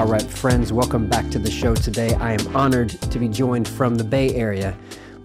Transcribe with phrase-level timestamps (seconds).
[0.00, 2.14] All right, friends, welcome back to the show today.
[2.14, 4.74] I am honored to be joined from the Bay Area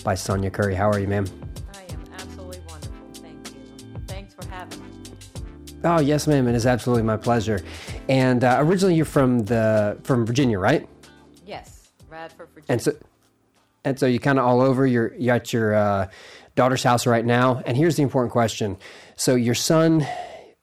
[0.04, 0.76] by Sonya Curry.
[0.76, 1.26] How are you, ma'am?
[1.74, 2.94] I am absolutely wonderful.
[3.14, 4.02] Thank you.
[4.06, 4.90] Thanks for having me.
[5.86, 6.50] Oh, yes, ma'am.
[6.50, 7.64] It is absolutely my pleasure.
[8.10, 10.86] And uh, originally, you're from the from Virginia, right?
[11.46, 12.66] Yes, Radford, Virginia.
[12.68, 12.92] And so,
[13.86, 14.86] and so you're kind of all over.
[14.86, 16.10] You're you at your uh,
[16.56, 17.64] daughter's house right now.
[17.66, 18.76] And here's the important question:
[19.16, 20.06] So your son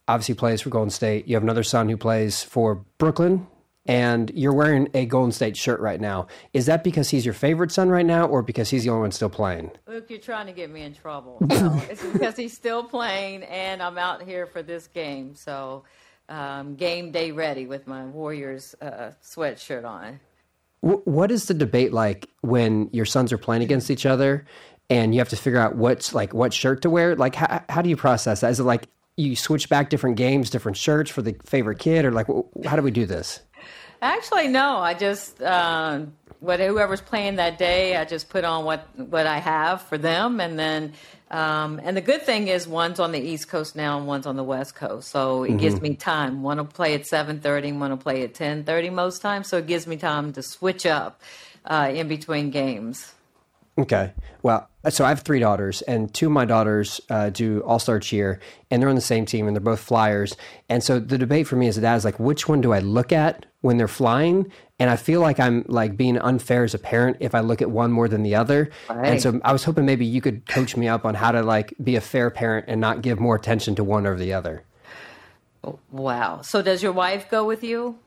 [0.06, 1.28] obviously plays for Golden State.
[1.28, 3.46] You have another son who plays for Brooklyn
[3.86, 6.28] and you're wearing a Golden State shirt right now.
[6.52, 9.12] Is that because he's your favorite son right now, or because he's the only one
[9.12, 9.70] still playing?
[9.86, 11.38] Look, you're trying to get me in trouble.
[11.40, 15.34] No, it's because he's still playing, and I'm out here for this game.
[15.34, 15.84] So,
[16.28, 20.20] um, game day ready with my Warriors uh, sweatshirt on.
[20.80, 24.44] What is the debate like when your sons are playing against each other,
[24.90, 27.14] and you have to figure out what's like what shirt to wear?
[27.16, 28.50] Like, how, how do you process that?
[28.50, 32.12] Is it like you switch back different games, different shirts for the favorite kid, or
[32.12, 32.26] like
[32.64, 33.40] how do we do this?
[34.02, 34.78] Actually, no.
[34.78, 36.00] I just uh,
[36.40, 40.40] what whoever's playing that day, I just put on what what I have for them,
[40.40, 40.92] and then
[41.30, 44.34] um, and the good thing is one's on the East Coast now and one's on
[44.36, 45.58] the West Coast, so it mm-hmm.
[45.58, 46.42] gives me time.
[46.42, 49.58] One will play at seven thirty, one will play at ten thirty most times, so
[49.58, 51.22] it gives me time to switch up
[51.64, 53.14] uh, in between games.
[53.78, 54.12] Okay.
[54.42, 58.00] Well, so I have three daughters, and two of my daughters uh, do All Star
[58.00, 60.36] Cheer, and they're on the same team, and they're both flyers.
[60.68, 62.80] And so the debate for me as a dad is like, which one do I
[62.80, 64.50] look at when they're flying?
[64.78, 67.70] And I feel like I'm like being unfair as a parent if I look at
[67.70, 68.70] one more than the other.
[68.90, 69.12] Right.
[69.12, 71.72] And so I was hoping maybe you could coach me up on how to like
[71.82, 74.64] be a fair parent and not give more attention to one over the other.
[75.92, 76.40] Wow.
[76.42, 77.98] So does your wife go with you?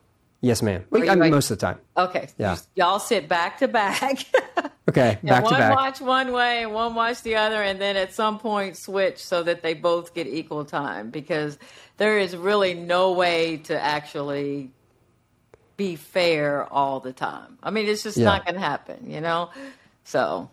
[0.42, 0.86] Yes, ma'am.
[0.94, 1.80] I mean, most of the time.
[1.98, 2.28] Okay.
[2.38, 2.58] Yeah.
[2.76, 4.26] Y'all sit back to back.
[4.90, 5.18] okay.
[5.24, 5.76] Back to back.
[5.76, 9.24] One watch one way and one watch the other, and then at some point switch
[9.24, 11.58] so that they both get equal time because
[11.98, 14.72] there is really no way to actually
[15.78, 17.58] be fair all the time.
[17.62, 18.26] I mean, it's just yeah.
[18.26, 19.50] not going to happen, you know?
[20.04, 20.50] So.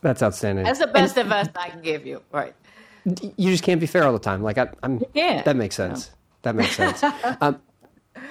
[0.00, 0.64] That's outstanding.
[0.64, 2.22] That's the best advice I can give you.
[2.32, 2.54] Right.
[3.04, 4.42] You just can't be fair all the time.
[4.42, 5.42] Like, I, am Yeah.
[5.42, 6.10] That makes sense.
[6.42, 7.02] That makes sense.
[7.40, 7.60] um,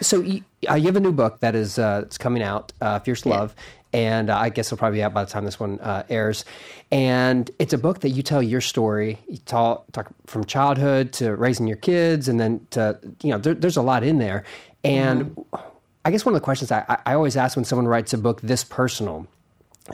[0.02, 3.00] so you, uh, you, have a new book that is uh, it's coming out, uh,
[3.00, 3.64] Fierce Love, yeah.
[3.94, 6.46] And uh, I guess it'll probably be out by the time this one uh, airs.
[6.92, 9.20] And it's a book that you tell your story.
[9.28, 13.54] You talk, talk from childhood to raising your kids, and then to you know there,
[13.54, 14.44] there's a lot in there.
[14.84, 15.58] And mm-hmm.
[16.06, 18.42] I guess one of the questions I, I always ask when someone writes a book
[18.42, 19.28] this personal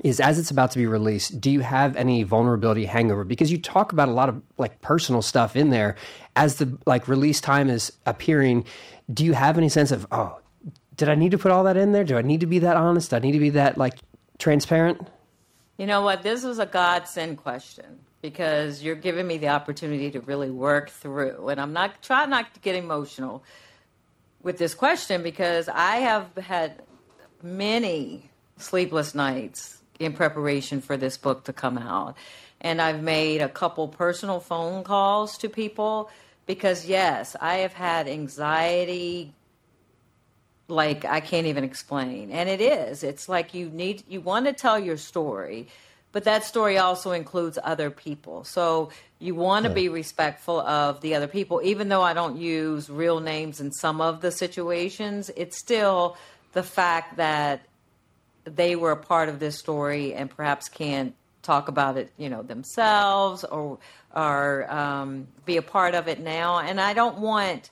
[0.03, 3.59] is as it's about to be released do you have any vulnerability hangover because you
[3.59, 5.95] talk about a lot of like personal stuff in there
[6.35, 8.65] as the like release time is appearing
[9.13, 10.39] do you have any sense of oh
[10.95, 12.03] did i need to put all that in there?
[12.03, 13.09] Do i need to be that honest?
[13.09, 13.95] Do i need to be that like
[14.37, 15.07] transparent?
[15.77, 16.21] You know what?
[16.21, 21.49] This was a godsend question because you're giving me the opportunity to really work through.
[21.49, 23.43] And i'm not trying not to get emotional
[24.41, 26.81] with this question because i have had
[27.41, 32.15] many sleepless nights in preparation for this book to come out.
[32.61, 36.09] And I've made a couple personal phone calls to people
[36.45, 39.33] because, yes, I have had anxiety
[40.73, 42.31] like I can't even explain.
[42.31, 43.03] And it is.
[43.03, 45.67] It's like you need, you want to tell your story,
[46.11, 48.43] but that story also includes other people.
[48.43, 48.89] So
[49.19, 49.75] you want to yeah.
[49.75, 51.61] be respectful of the other people.
[51.63, 56.17] Even though I don't use real names in some of the situations, it's still
[56.53, 57.61] the fact that
[58.45, 62.41] they were a part of this story and perhaps can't talk about it, you know,
[62.41, 63.79] themselves or
[64.15, 66.59] or um, be a part of it now.
[66.59, 67.71] And I don't want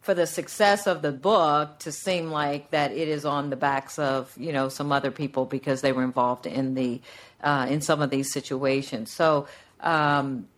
[0.00, 3.98] for the success of the book to seem like that it is on the backs
[3.98, 7.00] of you know some other people because they were involved in the
[7.42, 9.10] uh, in some of these situations.
[9.12, 9.46] So
[9.80, 10.48] um,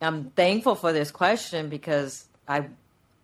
[0.00, 2.68] I'm thankful for this question because I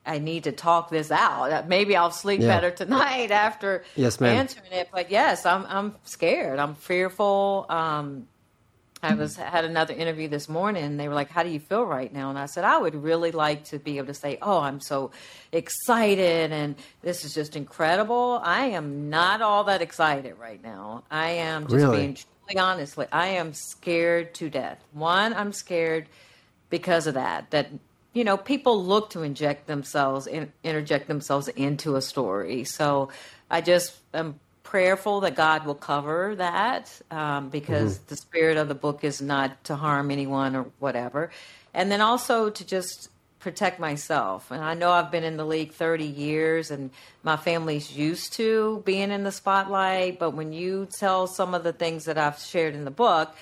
[0.07, 1.51] I need to talk this out.
[1.51, 2.49] Uh, maybe I'll sleep yeah.
[2.49, 4.89] better tonight after yes, answering it.
[4.93, 6.59] But yes, I'm I'm scared.
[6.59, 7.67] I'm fearful.
[7.69, 8.27] Um,
[9.05, 10.85] I was had another interview this morning.
[10.85, 12.95] And they were like, "How do you feel right now?" And I said, "I would
[12.95, 15.11] really like to be able to say, oh, I'm so
[15.53, 21.05] excited, and this is just incredible.' I am not all that excited right now.
[21.11, 21.97] I am just really?
[21.99, 23.07] being truly honestly.
[23.13, 24.79] I am scared to death.
[24.93, 26.09] One, I'm scared
[26.71, 27.51] because of that.
[27.51, 27.71] That
[28.13, 32.65] you know, people look to inject themselves, in, interject themselves into a story.
[32.65, 33.11] So
[33.51, 38.09] I just am prayerful that God will cover that um, because mm-hmm.
[38.09, 41.31] the spirit of the book is not to harm anyone or whatever.
[41.73, 43.09] And then also to just
[43.39, 44.51] protect myself.
[44.51, 46.91] And I know I've been in the league 30 years and
[47.23, 50.19] my family's used to being in the spotlight.
[50.19, 53.37] But when you tell some of the things that I've shared in the book,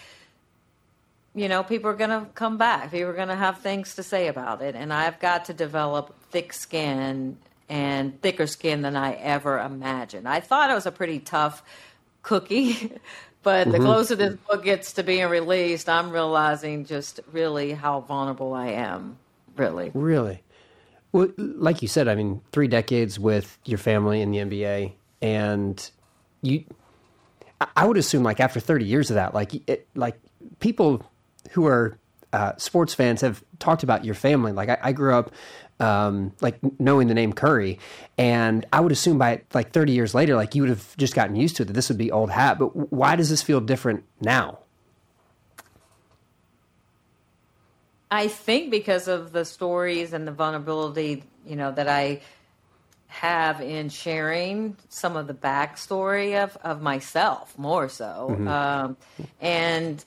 [1.34, 2.90] you know, people are going to come back.
[2.90, 4.74] People are going to have things to say about it.
[4.74, 7.38] And I've got to develop thick skin
[7.72, 10.28] and thicker skin than I ever imagined.
[10.28, 11.62] I thought I was a pretty tough
[12.20, 12.92] cookie,
[13.42, 13.86] but the mm-hmm.
[13.86, 19.16] closer this book gets to being released, I'm realizing just really how vulnerable I am.
[19.56, 20.42] Really, really.
[21.12, 24.92] Well, like you said, I mean, three decades with your family in the NBA,
[25.22, 25.90] and
[26.42, 26.64] you.
[27.76, 30.18] I would assume, like after 30 years of that, like it, like
[30.58, 31.08] people
[31.52, 31.96] who are
[32.32, 34.52] uh, sports fans have talked about your family.
[34.52, 35.32] Like I, I grew up
[35.82, 37.78] um, like knowing the name Curry,
[38.16, 41.36] and I would assume by like 30 years later, like you would have just gotten
[41.36, 42.58] used to it that this would be old hat.
[42.58, 44.60] But why does this feel different now?
[48.10, 52.20] I think because of the stories and the vulnerability, you know, that I
[53.08, 58.28] have in sharing some of the backstory of, of myself more so.
[58.30, 58.48] Mm-hmm.
[58.48, 58.96] Um,
[59.40, 60.04] and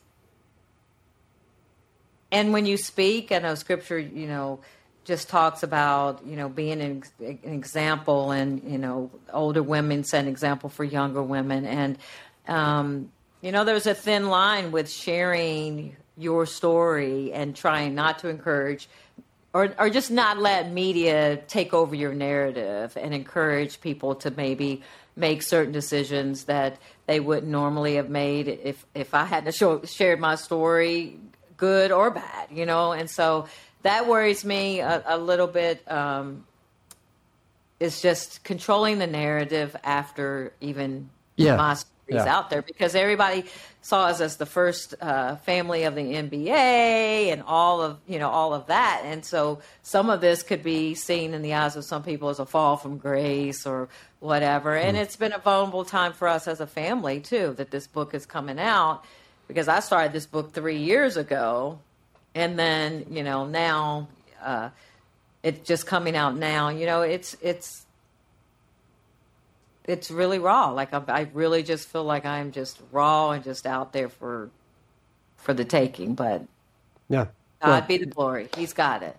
[2.31, 4.59] and when you speak, I know scripture, you know,
[5.05, 10.23] just talks about you know being an, an, example and you know older women set
[10.23, 11.97] an example for younger women and
[12.47, 13.11] um,
[13.41, 18.89] you know there's a thin line with sharing your story and trying not to encourage
[19.53, 24.81] or, or just not let media take over your narrative and encourage people to maybe
[25.15, 30.19] make certain decisions that they wouldn't normally have made if if I hadn't show, shared
[30.19, 31.17] my story
[31.57, 32.91] good or bad, you know.
[32.91, 33.47] And so
[33.85, 35.89] that worries me a, a little bit.
[35.91, 36.43] Um,
[37.79, 41.55] it's just controlling the narrative after even yeah.
[41.55, 42.35] my stories yeah.
[42.35, 43.45] out there because everybody
[43.83, 48.29] saw us as the first uh, family of the NBA and all of you know
[48.29, 51.85] all of that, and so some of this could be seen in the eyes of
[51.85, 53.87] some people as a fall from grace or
[54.19, 54.71] whatever.
[54.71, 54.83] Mm.
[54.83, 58.15] And it's been a vulnerable time for us as a family too that this book
[58.15, 59.03] is coming out
[59.47, 61.77] because I started this book three years ago,
[62.35, 64.07] and then you know now
[64.43, 64.69] uh,
[65.41, 66.69] it's just coming out now.
[66.69, 67.85] You know, it's it's
[69.85, 70.71] it's really raw.
[70.71, 74.49] Like I, I really just feel like I'm just raw and just out there for
[75.37, 76.13] for the taking.
[76.13, 76.43] But
[77.09, 77.25] yeah,
[77.61, 78.49] God well, be the glory.
[78.55, 79.15] He's got it.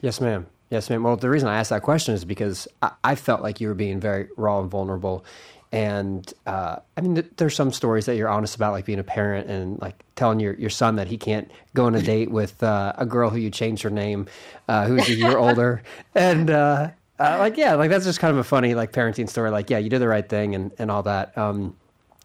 [0.00, 0.46] Yes, ma'am.
[0.70, 1.02] Yes, ma'am.
[1.02, 3.74] Well, the reason I asked that question is because I, I felt like you were
[3.74, 5.24] being very raw and vulnerable
[5.72, 9.04] and uh, I mean, th- there's some stories that you're honest about, like being a
[9.04, 12.62] parent and like telling your, your son that he can't go on a date with
[12.62, 14.26] uh, a girl who you changed her name,
[14.68, 15.82] uh, who's a year older,
[16.14, 16.90] and uh,
[17.20, 19.50] uh, like yeah, like that's just kind of a funny like parenting story.
[19.50, 21.36] Like yeah, you did the right thing and and all that.
[21.38, 21.76] Um,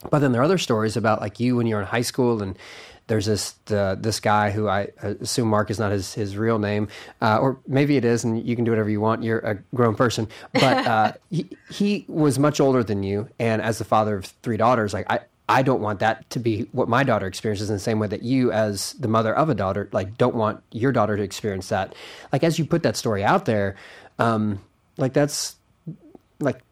[0.09, 2.57] but then there are other stories about like you when you're in high school and
[3.07, 6.87] there's this uh, this guy who I assume Mark is not his his real name,
[7.21, 9.23] uh, or maybe it is, and you can do whatever you want.
[9.23, 13.77] You're a grown person, but uh, he he was much older than you, and as
[13.77, 15.19] the father of three daughters, like I.
[15.47, 18.23] I don't want that to be what my daughter experiences in the same way that
[18.23, 21.93] you, as the mother of a daughter, like don't want your daughter to experience that.
[22.33, 23.75] Like as you put that story out there,
[24.17, 24.59] um,
[24.97, 25.55] like that's
[26.39, 26.64] like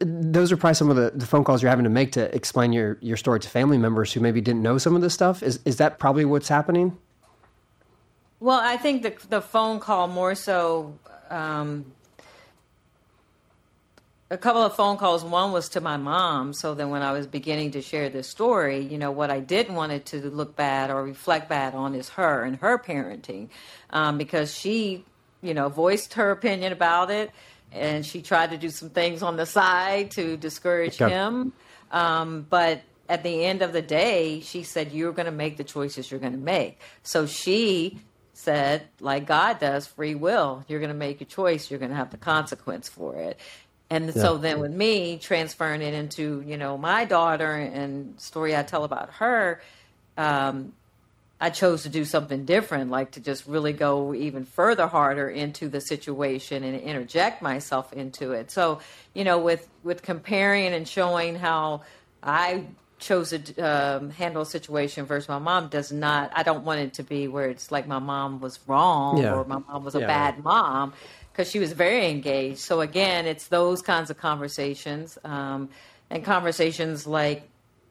[0.00, 2.72] those are probably some of the, the, phone calls you're having to make to explain
[2.72, 5.42] your, your story to family members who maybe didn't know some of this stuff.
[5.42, 6.96] Is is that probably what's happening?
[8.40, 10.98] Well, I think the the phone call more so.
[11.30, 11.92] Um,
[14.28, 15.22] a couple of phone calls.
[15.22, 16.52] One was to my mom.
[16.52, 19.74] So then, when I was beginning to share this story, you know, what I didn't
[19.74, 23.48] want it to look bad or reflect bad on is her and her parenting,
[23.90, 25.04] um, because she,
[25.42, 27.30] you know, voiced her opinion about it
[27.76, 31.12] and she tried to do some things on the side to discourage okay.
[31.12, 31.52] him.
[31.90, 35.64] Um, but at the end of the day, she said, You're going to make the
[35.64, 36.80] choices you're going to make.
[37.02, 38.00] So she
[38.36, 40.62] said, like God does, free will.
[40.68, 43.40] You're going to make a choice, you're going to have the consequence for it.
[43.88, 44.12] And yeah.
[44.12, 48.84] so then with me transferring it into, you know, my daughter and story I tell
[48.84, 49.62] about her,
[50.18, 50.72] um,
[51.40, 55.68] I chose to do something different, like to just really go even further harder into
[55.68, 58.50] the situation and interject myself into it.
[58.50, 58.80] So,
[59.12, 61.82] you know, with with comparing and showing how
[62.22, 62.64] I
[62.98, 66.32] chose to um, handle a situation versus my mom does not.
[66.34, 69.34] I don't want it to be where it's like my mom was wrong yeah.
[69.34, 70.06] or my mom was a yeah.
[70.06, 70.94] bad mom
[71.32, 72.58] because she was very engaged.
[72.58, 75.68] So again, it's those kinds of conversations um,
[76.08, 77.46] and conversations like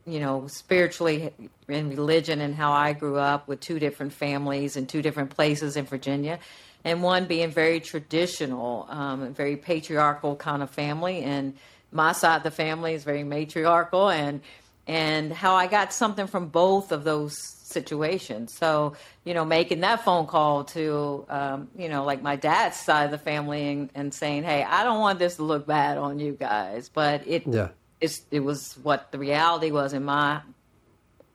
[0.06, 1.34] you know, spiritually
[1.68, 5.76] in religion and how I grew up with two different families in two different places
[5.76, 6.40] in Virginia,
[6.84, 11.56] and one being very traditional, um, very patriarchal kind of family, and
[11.92, 14.42] my side of the family is very matriarchal, and
[14.88, 18.54] and how I got something from both of those situations.
[18.54, 23.06] So, you know, making that phone call to, um, you know, like my dad's side
[23.06, 26.20] of the family and, and saying, hey, I don't want this to look bad on
[26.20, 27.70] you guys, but it yeah
[28.02, 30.42] it was what the reality was in my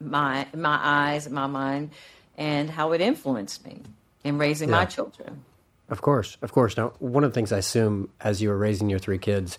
[0.00, 1.90] my my eyes, my mind,
[2.36, 3.82] and how it influenced me
[4.24, 4.76] in raising yeah.
[4.76, 5.44] my children.
[5.88, 6.76] of course, of course.
[6.76, 9.58] Now, one of the things I assume as you were raising your three kids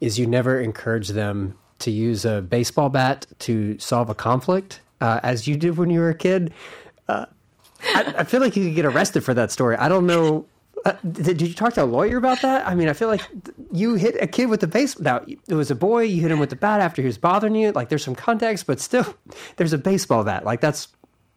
[0.00, 5.20] is you never encourage them to use a baseball bat to solve a conflict, uh,
[5.22, 6.52] as you did when you were a kid.
[7.08, 7.26] Uh,
[7.94, 9.76] I, I, feel like you could get arrested for that story.
[9.76, 10.46] I don't know.
[10.84, 12.66] Uh, did, you talk to a lawyer about that?
[12.66, 13.22] I mean, I feel like
[13.72, 15.04] you hit a kid with a baseball.
[15.04, 16.02] Now, it was a boy.
[16.02, 17.72] You hit him with the bat after he was bothering you.
[17.72, 19.14] Like, there's some context, but still,
[19.56, 20.44] there's a baseball bat.
[20.44, 20.88] Like, that's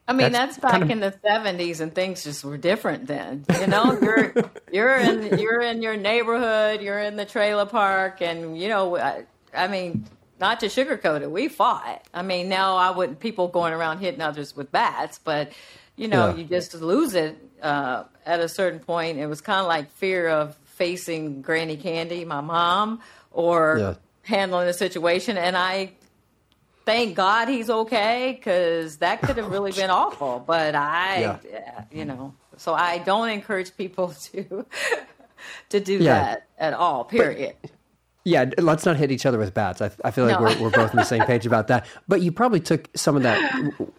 [0.07, 0.91] I mean, that's, that's back kind of...
[0.91, 3.45] in the seventies, and things just were different then.
[3.59, 4.33] You know, you're
[4.71, 9.25] you're in you're in your neighborhood, you're in the trailer park, and you know, I,
[9.53, 10.05] I mean,
[10.39, 12.05] not to sugarcoat it, we fought.
[12.13, 15.51] I mean, now I wouldn't people going around hitting others with bats, but
[15.97, 16.35] you know, yeah.
[16.35, 19.17] you just lose it uh, at a certain point.
[19.17, 23.93] It was kind of like fear of facing Granny Candy, my mom, or yeah.
[24.23, 25.93] handling the situation, and I
[26.85, 30.43] thank God he's okay because that could have really been awful.
[30.45, 31.83] But I, yeah.
[31.91, 34.65] you know, so I don't encourage people to
[35.69, 36.13] to do yeah.
[36.13, 37.05] that at all.
[37.05, 37.55] Period.
[37.61, 37.71] But,
[38.27, 39.81] yeah, let's not hit each other with bats.
[39.81, 40.47] I, I feel like no.
[40.47, 41.85] we're, we're both on the same page about that.
[42.09, 43.39] But you probably took some of that.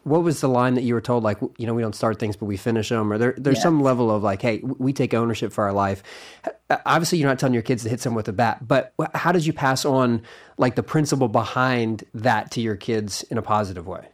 [0.04, 1.25] What was the line that you were told?
[1.25, 3.12] Like, you know, we don't start things, but we finish them.
[3.12, 3.62] Or there, there's yeah.
[3.62, 6.02] some level of like, hey, we take ownership for our life.
[6.68, 9.32] Uh, obviously, you're not telling your kids to hit someone with a bat, but how
[9.32, 10.23] did you pass on
[10.58, 14.08] like the principle behind that to your kids in a positive way?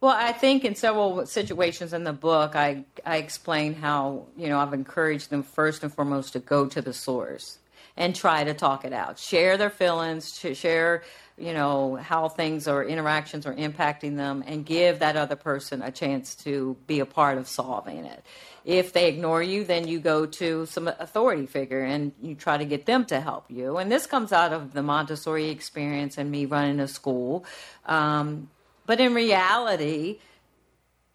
[0.00, 4.58] Well, I think in several situations in the book, I I explain how you know
[4.58, 7.58] I've encouraged them first and foremost to go to the source
[7.96, 9.18] and try to talk it out.
[9.18, 11.02] Share their feelings, share,
[11.38, 15.90] you know, how things or interactions are impacting them, and give that other person a
[15.90, 18.24] chance to be a part of solving it.
[18.64, 22.64] If they ignore you, then you go to some authority figure and you try to
[22.64, 23.76] get them to help you.
[23.76, 27.44] And this comes out of the Montessori experience and me running a school.
[27.84, 28.50] Um,
[28.84, 30.18] but in reality,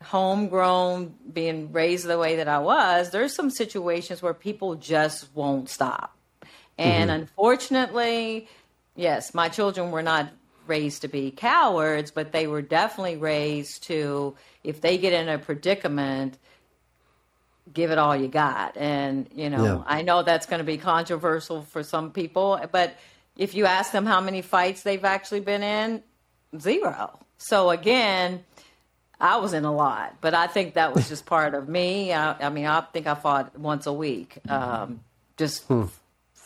[0.01, 5.69] homegrown, being raised the way that I was, there's some situations where people just won't
[5.69, 6.15] stop.
[6.81, 7.21] And mm-hmm.
[7.21, 8.47] unfortunately,
[8.95, 10.31] yes, my children were not
[10.65, 15.37] raised to be cowards, but they were definitely raised to, if they get in a
[15.37, 16.39] predicament,
[17.71, 18.77] give it all you got.
[18.77, 19.83] And, you know, yeah.
[19.85, 22.95] I know that's going to be controversial for some people, but
[23.37, 26.01] if you ask them how many fights they've actually been in,
[26.59, 27.19] zero.
[27.37, 28.43] So again,
[29.19, 32.11] I was in a lot, but I think that was just part of me.
[32.11, 35.01] I, I mean, I think I fought once a week, um,
[35.37, 35.85] just hmm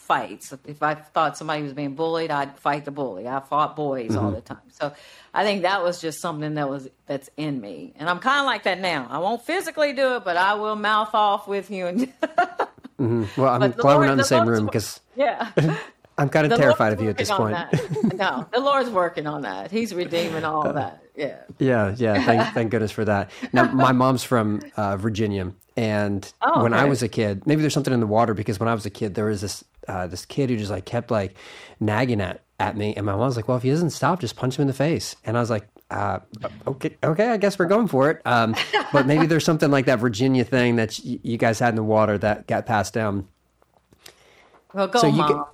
[0.06, 0.54] fights.
[0.66, 3.28] If I thought somebody was being bullied, I'd fight the bully.
[3.28, 4.26] I fought boys mm-hmm.
[4.26, 4.62] all the time.
[4.72, 4.94] So
[5.34, 8.46] I think that was just something that was that's in me, and I'm kind of
[8.46, 9.08] like that now.
[9.10, 11.88] I won't physically do it, but I will mouth off with you.
[11.88, 13.42] And mm-hmm.
[13.42, 15.52] Well, I'm glad Lord, we're not in the, the same Lord's room because yeah.
[16.18, 17.58] I'm kind of the terrified Lord's of you at this point.
[18.16, 19.72] no, the Lord's working on that.
[19.72, 21.02] He's redeeming all that.
[21.16, 21.38] Yeah.
[21.60, 22.26] Yeah, yeah.
[22.26, 23.32] Thank, thank goodness for that.
[23.54, 27.74] Now, my mom's from uh, Virginia, and oh, when I was a kid, maybe there's
[27.74, 30.25] something in the water because when I was a kid, there was this uh, this
[30.25, 31.36] kid who just like kept like
[31.80, 34.36] nagging at at me, and my mom was like, "Well, if he doesn't stop, just
[34.36, 36.20] punch him in the face." And I was like, uh,
[36.68, 38.56] "Okay, okay, I guess we're going for it." Um,
[38.94, 41.84] but maybe there's something like that Virginia thing that y- you guys had in the
[41.84, 43.27] water that got passed down.
[44.74, 45.46] Well, go, so mom.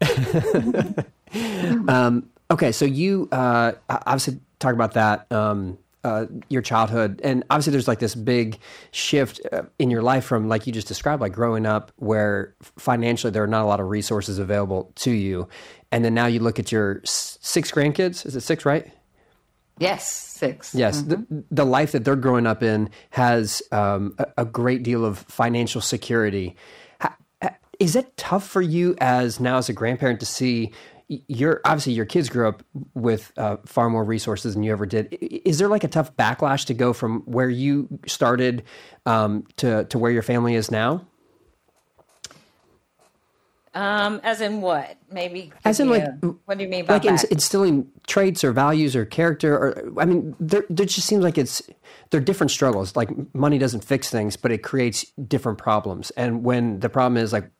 [0.00, 1.06] Get...
[1.88, 5.30] um, okay, so you uh, obviously talk about that.
[5.32, 7.20] Um, uh, your childhood.
[7.22, 8.58] And obviously there's like this big
[8.92, 13.30] shift uh, in your life from like you just described like growing up where financially
[13.30, 15.48] there are not a lot of resources available to you.
[15.92, 18.24] And then now you look at your six grandkids.
[18.24, 18.90] Is it six right?
[19.78, 20.74] Yes six.
[20.74, 21.02] Yes.
[21.02, 21.10] Mm-hmm.
[21.10, 25.18] the, the life that they're growing up in has um, a, a great deal of
[25.18, 26.56] financial security.
[27.78, 30.72] Is it tough for you as now as a grandparent to see
[31.08, 32.62] you're obviously your kids grew up
[32.94, 35.16] with uh, far more resources than you ever did.
[35.20, 38.62] Is there like a tough backlash to go from where you started
[39.06, 41.06] um, to to where your family is now?
[43.74, 44.96] Um, as in what?
[45.10, 45.52] Maybe.
[45.64, 46.04] As in, like,
[46.46, 49.54] what do you mean by like instilling traits or values or character?
[49.54, 51.62] Or I mean, there, there just seems like it's
[52.10, 52.96] they're different struggles.
[52.96, 56.10] Like money doesn't fix things, but it creates different problems.
[56.12, 57.50] And when the problem is like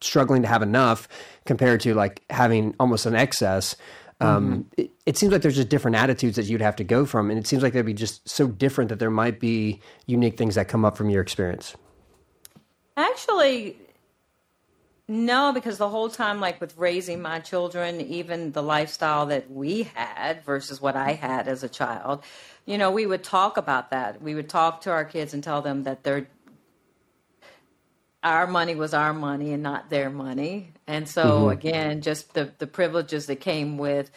[0.00, 1.08] struggling to have enough
[1.44, 3.76] compared to like having almost an excess.
[4.20, 4.80] Um, mm-hmm.
[4.80, 7.38] it, it, seems like there's just different attitudes that you'd have to go from, and
[7.38, 10.68] it seems like they'd be just so different that there might be unique things that
[10.68, 11.76] come up from your experience.
[12.96, 13.76] Actually,
[15.08, 19.84] no, because the whole time, like with raising my children, even the lifestyle that we
[19.94, 22.24] had versus what I had as a child,
[22.64, 24.20] you know, we would talk about that.
[24.20, 26.26] We would talk to our kids and tell them that they're
[28.26, 30.72] our money was our money and not their money.
[30.86, 31.48] And so, mm-hmm.
[31.50, 34.10] again, just the, the privileges that came with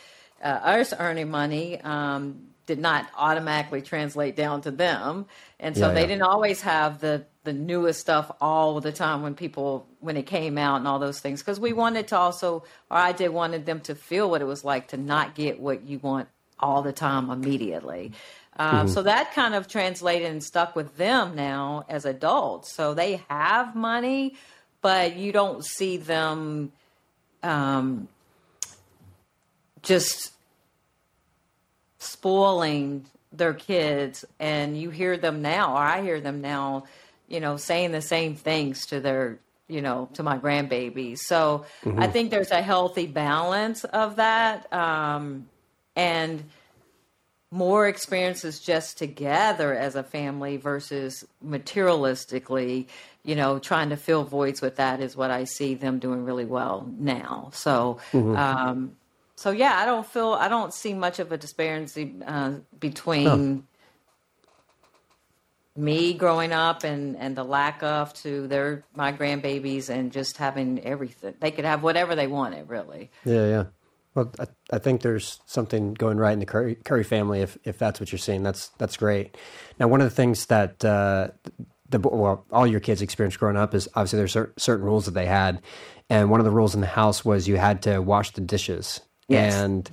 [0.44, 5.28] uh, us earning money um, did not automatically translate down to them.
[5.60, 6.08] And so yeah, they yeah.
[6.08, 10.58] didn't always have the the newest stuff all the time when people when it came
[10.58, 13.80] out and all those things because we wanted to also or I did wanted them
[13.82, 16.28] to feel what it was like to not get what you want
[16.60, 18.12] all the time immediately.
[18.58, 18.88] Um, mm-hmm.
[18.90, 22.74] So that kind of translated and stuck with them now as adults.
[22.74, 24.36] So they have money,
[24.82, 26.72] but you don't see them
[27.44, 28.08] um,
[29.82, 30.34] just
[32.00, 34.26] spoiling their kids.
[34.40, 36.86] And you hear them now, or I hear them now,
[37.28, 39.40] you know, saying the same things to their
[39.70, 41.20] you know, to my grandbabies.
[41.20, 42.00] So mm-hmm.
[42.00, 44.72] I think there's a healthy balance of that.
[44.74, 45.48] Um,
[45.96, 46.44] and
[47.52, 52.88] more experiences just together as a family versus materialistically,
[53.24, 56.46] you know, trying to fill voids with that is what I see them doing really
[56.46, 57.50] well now.
[57.54, 58.36] So, mm-hmm.
[58.36, 58.96] um,
[59.36, 63.64] so yeah, I don't feel I don't see much of a disparity uh, between
[65.76, 70.84] me growing up and and the lack of to their my grandbabies and just having
[70.84, 71.34] everything.
[71.40, 73.10] They could have whatever they wanted, really.
[73.26, 73.64] Yeah, yeah.
[74.16, 77.42] Well, I, I, think there's something going right in the Curry, Curry, family.
[77.42, 79.38] If if that's what you're seeing, that's that's great.
[79.80, 81.30] Now, one of the things that uh,
[81.90, 85.26] the well, all your kids experienced growing up is obviously there's certain rules that they
[85.26, 85.62] had,
[86.10, 89.02] and one of the rules in the house was you had to wash the dishes.
[89.28, 89.54] Yes.
[89.54, 89.90] And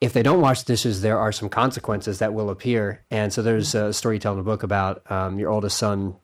[0.00, 3.04] if they don't wash the dishes, there are some consequences that will appear.
[3.10, 6.16] And so there's a story you tell in the book about um, your oldest son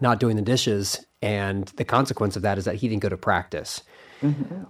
[0.00, 3.16] not doing the dishes, and the consequence of that is that he didn't go to
[3.16, 3.82] practice.
[4.20, 4.64] Mm-hmm.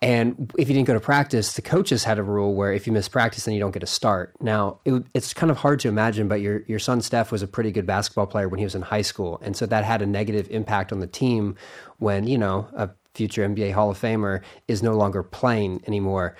[0.00, 2.92] And if you didn't go to practice, the coaches had a rule where if you
[2.92, 4.32] miss practice, then you don't get a start.
[4.40, 7.48] Now, it, it's kind of hard to imagine, but your, your son Steph was a
[7.48, 9.40] pretty good basketball player when he was in high school.
[9.42, 11.56] And so that had a negative impact on the team
[11.98, 16.36] when, you know, a future NBA Hall of Famer is no longer playing anymore.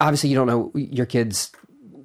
[0.00, 1.52] Obviously, you don't know your kid's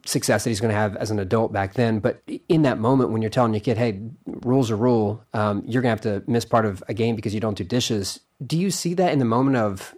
[0.06, 2.00] success that he's going to have as an adult back then.
[2.00, 5.82] But in that moment, when you're telling your kid, hey, rules are rule, um, you're
[5.82, 8.20] going to have to miss part of a game because you don't do dishes.
[8.46, 9.96] Do you see that in the moment of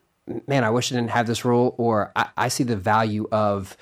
[0.47, 3.77] man, I wish I didn't have this rule, or I, I see the value of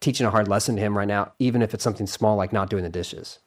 [0.00, 2.68] teaching a hard lesson to him right now, even if it's something small like not
[2.68, 3.38] doing the dishes.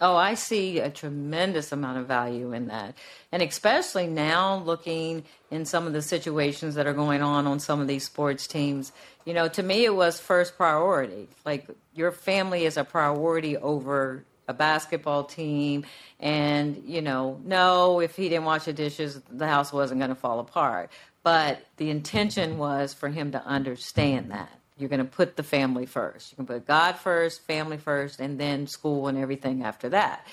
[0.00, 2.96] Oh, I see a tremendous amount of value in that.
[3.30, 7.80] And especially now looking in some of the situations that are going on on some
[7.80, 8.90] of these sports teams,
[9.24, 11.28] you know, to me it was first priority.
[11.44, 15.86] Like your family is a priority over a basketball team
[16.18, 20.16] and, you know, no, if he didn't wash the dishes, the house wasn't going to
[20.16, 20.90] fall apart.
[21.22, 24.50] But the intention was for him to understand that.
[24.76, 26.32] You're going to put the family first.
[26.32, 30.26] You can put God first, family first, and then school and everything after that.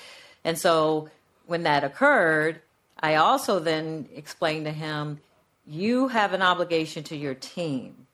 [0.44, 1.08] And so
[1.46, 2.60] when that occurred,
[2.98, 5.20] I also then explained to him,
[5.66, 8.06] you have an obligation to your team.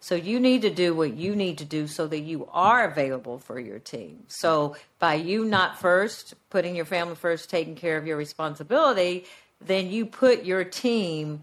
[0.00, 3.38] So you need to do what you need to do so that you are available
[3.38, 4.24] for your team.
[4.28, 9.24] So by you not first putting your family first, taking care of your responsibility,
[9.64, 11.40] then you put your team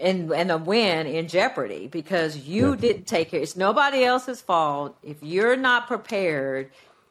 [0.00, 2.76] and and a win in jeopardy because you yeah.
[2.76, 3.40] didn't take care.
[3.40, 4.96] It's nobody else's fault.
[5.02, 6.70] If you're not prepared,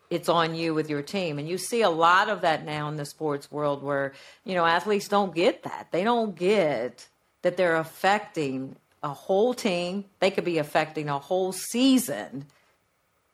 [0.09, 1.37] it's on you with your team.
[1.37, 4.65] And you see a lot of that now in the sports world where, you know,
[4.65, 5.89] athletes don't get that.
[5.91, 7.07] They don't get
[7.43, 10.05] that they're affecting a whole team.
[10.19, 12.45] They could be affecting a whole season.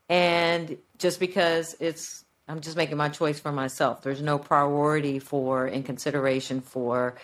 [0.10, 4.02] And just because it's I'm just making my choice for myself.
[4.02, 7.16] There's no priority for in consideration for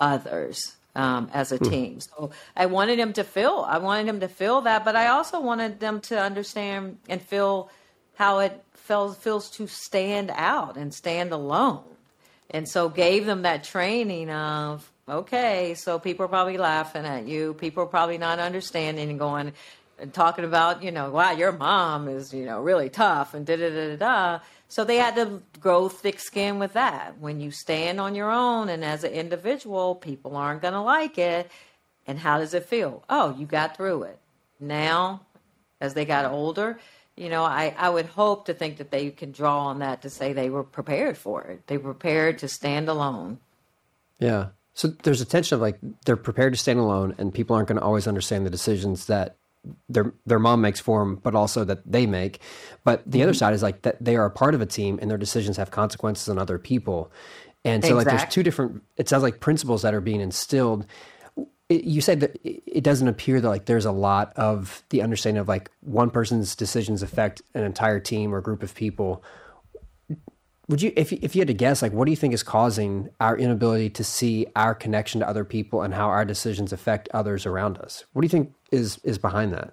[0.00, 1.70] others um, as a hmm.
[1.70, 2.00] team.
[2.00, 5.40] So I wanted him to feel, I wanted him to feel that, but I also
[5.40, 7.70] wanted them to understand and feel
[8.14, 11.82] how it feels feels to stand out and stand alone.
[12.50, 17.54] And so gave them that training of okay, so people are probably laughing at you,
[17.54, 19.52] people are probably not understanding and going
[19.98, 23.56] and talking about, you know, wow, your mom is, you know, really tough and da
[23.56, 24.38] da da da da.
[24.74, 27.20] So they had to grow thick skin with that.
[27.20, 31.16] When you stand on your own and as an individual, people aren't going to like
[31.16, 31.48] it.
[32.08, 33.04] And how does it feel?
[33.08, 34.18] Oh, you got through it.
[34.58, 35.20] Now,
[35.80, 36.80] as they got older,
[37.14, 40.10] you know, I, I would hope to think that they can draw on that to
[40.10, 41.68] say they were prepared for it.
[41.68, 43.38] They were prepared to stand alone.
[44.18, 44.48] Yeah.
[44.72, 47.78] So there's a tension of like they're prepared to stand alone, and people aren't going
[47.78, 49.36] to always understand the decisions that
[49.88, 52.40] their their mom makes for them, but also that they make.
[52.84, 53.24] But the mm-hmm.
[53.24, 55.56] other side is like that they are a part of a team, and their decisions
[55.56, 57.12] have consequences on other people.
[57.64, 58.04] And so, exactly.
[58.04, 58.82] like, there's two different.
[58.96, 60.86] It sounds like principles that are being instilled.
[61.68, 65.40] It, you said that it doesn't appear that like there's a lot of the understanding
[65.40, 69.24] of like one person's decisions affect an entire team or group of people
[70.68, 73.08] would you if if you had to guess like what do you think is causing
[73.20, 77.46] our inability to see our connection to other people and how our decisions affect others
[77.46, 79.72] around us what do you think is is behind that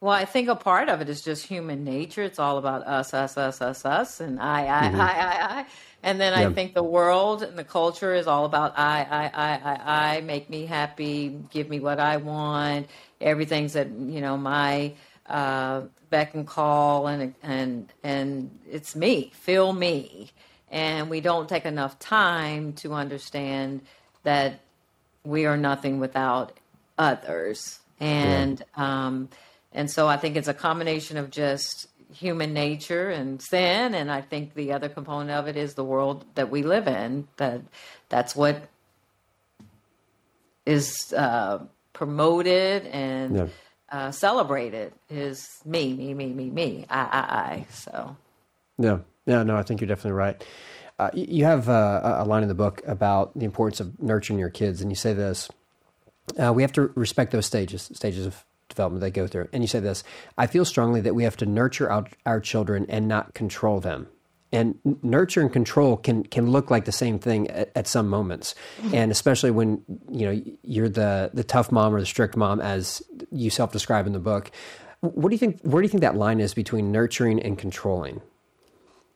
[0.00, 2.22] Well, I think a part of it is just human nature.
[2.22, 5.00] It's all about us, us, us, us, us, and I, I, mm-hmm.
[5.00, 5.66] I, I, I.
[6.02, 6.48] And then yeah.
[6.48, 10.20] I think the world and the culture is all about I, I, I, I, I.
[10.22, 11.38] Make me happy.
[11.50, 12.88] Give me what I want.
[13.20, 14.94] Everything's at you know my
[15.26, 19.32] uh, beck and call, and and and it's me.
[19.34, 20.30] Feel me.
[20.70, 23.82] And we don't take enough time to understand
[24.22, 24.60] that
[25.24, 26.52] we are nothing without
[27.00, 27.80] others.
[27.98, 29.06] And yeah.
[29.06, 29.28] um,
[29.72, 34.20] and so I think it's a combination of just human nature and sin and I
[34.20, 37.62] think the other component of it is the world that we live in that
[38.08, 38.68] that's what
[40.66, 41.60] is uh,
[41.92, 43.46] promoted and yeah.
[43.90, 48.16] uh, celebrated is me me me me me I I I so
[48.76, 50.44] yeah yeah no I think you're definitely right
[50.98, 54.50] uh, you have uh, a line in the book about the importance of nurturing your
[54.50, 55.48] kids and you say this
[56.38, 59.48] uh, we have to respect those stages stages of development they go through.
[59.52, 60.02] And you say this
[60.38, 64.08] I feel strongly that we have to nurture our, our children and not control them.
[64.52, 68.56] And nurture and control can can look like the same thing at, at some moments,
[68.82, 68.94] mm-hmm.
[68.96, 73.00] and especially when you know you're the the tough mom or the strict mom, as
[73.30, 74.50] you self describe in the book.
[75.02, 75.60] What do you think?
[75.62, 78.22] Where do you think that line is between nurturing and controlling?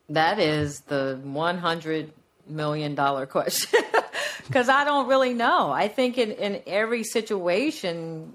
[0.09, 2.13] That is the one hundred
[2.47, 3.81] million dollar question
[4.47, 5.71] because I don't really know.
[5.71, 8.35] I think in in every situation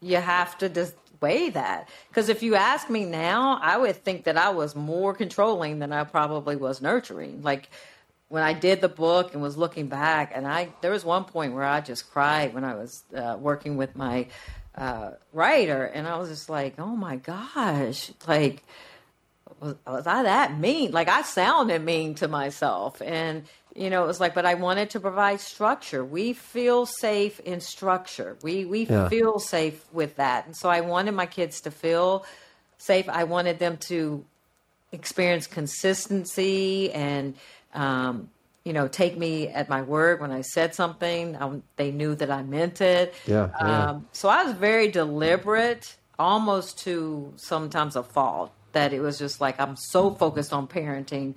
[0.00, 1.88] you have to just weigh that.
[2.08, 5.92] Because if you ask me now, I would think that I was more controlling than
[5.92, 7.42] I probably was nurturing.
[7.42, 7.70] Like
[8.28, 11.54] when I did the book and was looking back, and I there was one point
[11.54, 14.26] where I just cried when I was uh, working with my
[14.74, 18.62] uh, writer, and I was just like, oh my gosh, like.
[19.60, 20.90] Was, was I that mean?
[20.90, 24.90] Like I sounded mean to myself, and you know, it was like, but I wanted
[24.90, 26.04] to provide structure.
[26.04, 28.36] We feel safe in structure.
[28.42, 29.08] We we yeah.
[29.08, 32.24] feel safe with that, and so I wanted my kids to feel
[32.78, 33.08] safe.
[33.08, 34.24] I wanted them to
[34.92, 37.34] experience consistency and
[37.74, 38.30] um,
[38.62, 41.36] you know take me at my word when I said something.
[41.40, 43.12] Um, they knew that I meant it.
[43.26, 43.86] Yeah, yeah.
[43.88, 48.52] Um, so I was very deliberate, almost to sometimes a fault.
[48.70, 51.34] That it was just like I'm so focused on parenting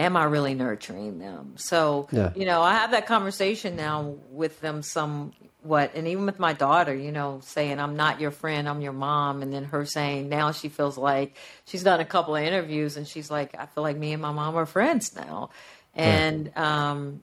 [0.00, 1.54] am I really nurturing them?
[1.56, 2.32] So, yeah.
[2.34, 6.94] you know, I have that conversation now with them somewhat, and even with my daughter,
[6.94, 9.42] you know, saying, I'm not your friend, I'm your mom.
[9.42, 11.36] And then her saying, now she feels like
[11.66, 14.32] she's done a couple of interviews and she's like, I feel like me and my
[14.32, 15.50] mom are friends now.
[15.94, 16.90] And, yeah.
[16.90, 17.22] um,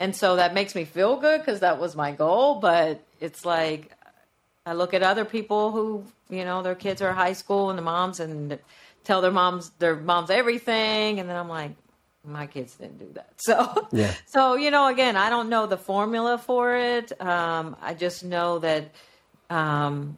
[0.00, 2.56] and so that makes me feel good because that was my goal.
[2.56, 3.92] But it's like,
[4.64, 7.82] I look at other people who, you know, their kids are high school and the
[7.82, 8.58] moms and
[9.04, 11.72] tell their moms their moms everything and then I'm like
[12.24, 13.30] my kids didn't do that.
[13.36, 14.14] So, yeah.
[14.26, 17.12] so you know, again, I don't know the formula for it.
[17.20, 18.90] Um, I just know that
[19.50, 20.16] um,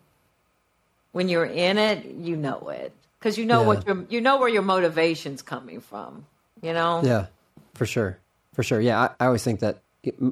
[1.12, 3.66] when you're in it, you know it because you know yeah.
[3.66, 6.27] what your you know where your motivation's coming from.
[6.62, 7.01] You know.
[7.03, 7.27] Yeah,
[7.75, 8.19] for sure,
[8.55, 8.81] for sure.
[8.81, 9.79] Yeah, I, I always think that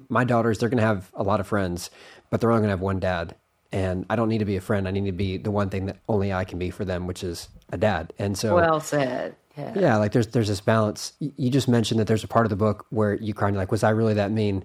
[0.09, 1.91] my daughters they're going to have a lot of friends,
[2.31, 3.35] but they're only going to have one dad.
[3.73, 4.87] And I don't need to be a friend.
[4.87, 7.25] I need to be the one thing that only I can be for them, which
[7.25, 8.13] is a dad.
[8.21, 9.73] And so, well said yeah.
[9.77, 11.13] yeah, like there's there's this balance.
[11.21, 13.71] You just mentioned that there's a part of the book where you kind of like,
[13.71, 14.65] was I really that mean?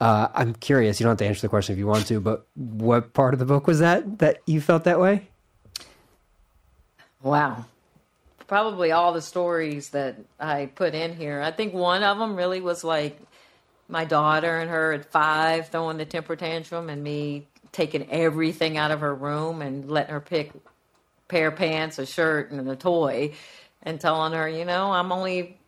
[0.00, 1.00] Uh, I'm curious.
[1.00, 3.40] You don't have to answer the question if you want to, but what part of
[3.40, 5.28] the book was that that you felt that way?
[7.20, 7.64] Wow,
[8.46, 11.40] probably all the stories that I put in here.
[11.40, 13.18] I think one of them really was like
[13.88, 18.92] my daughter and her at five throwing the temper tantrum, and me taking everything out
[18.92, 20.58] of her room and letting her pick a
[21.26, 23.32] pair of pants, a shirt, and a toy
[23.82, 25.58] and telling her, you know, I'm only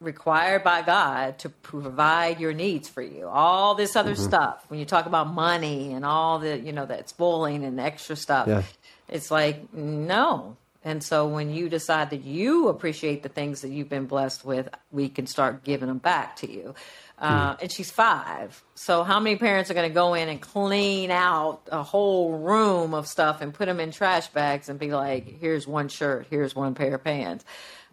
[0.00, 3.26] required by God to provide your needs for you.
[3.26, 4.22] All this other mm-hmm.
[4.22, 8.14] stuff, when you talk about money and all the, you know, that spoiling and extra
[8.14, 8.62] stuff, yeah.
[9.08, 10.56] it's like, no.
[10.84, 14.68] And so when you decide that you appreciate the things that you've been blessed with,
[14.92, 16.74] we can start giving them back to you.
[17.20, 17.62] Uh, mm.
[17.62, 18.62] And she's five.
[18.74, 22.94] So, how many parents are going to go in and clean out a whole room
[22.94, 26.54] of stuff and put them in trash bags and be like, here's one shirt, here's
[26.54, 27.44] one pair of pants?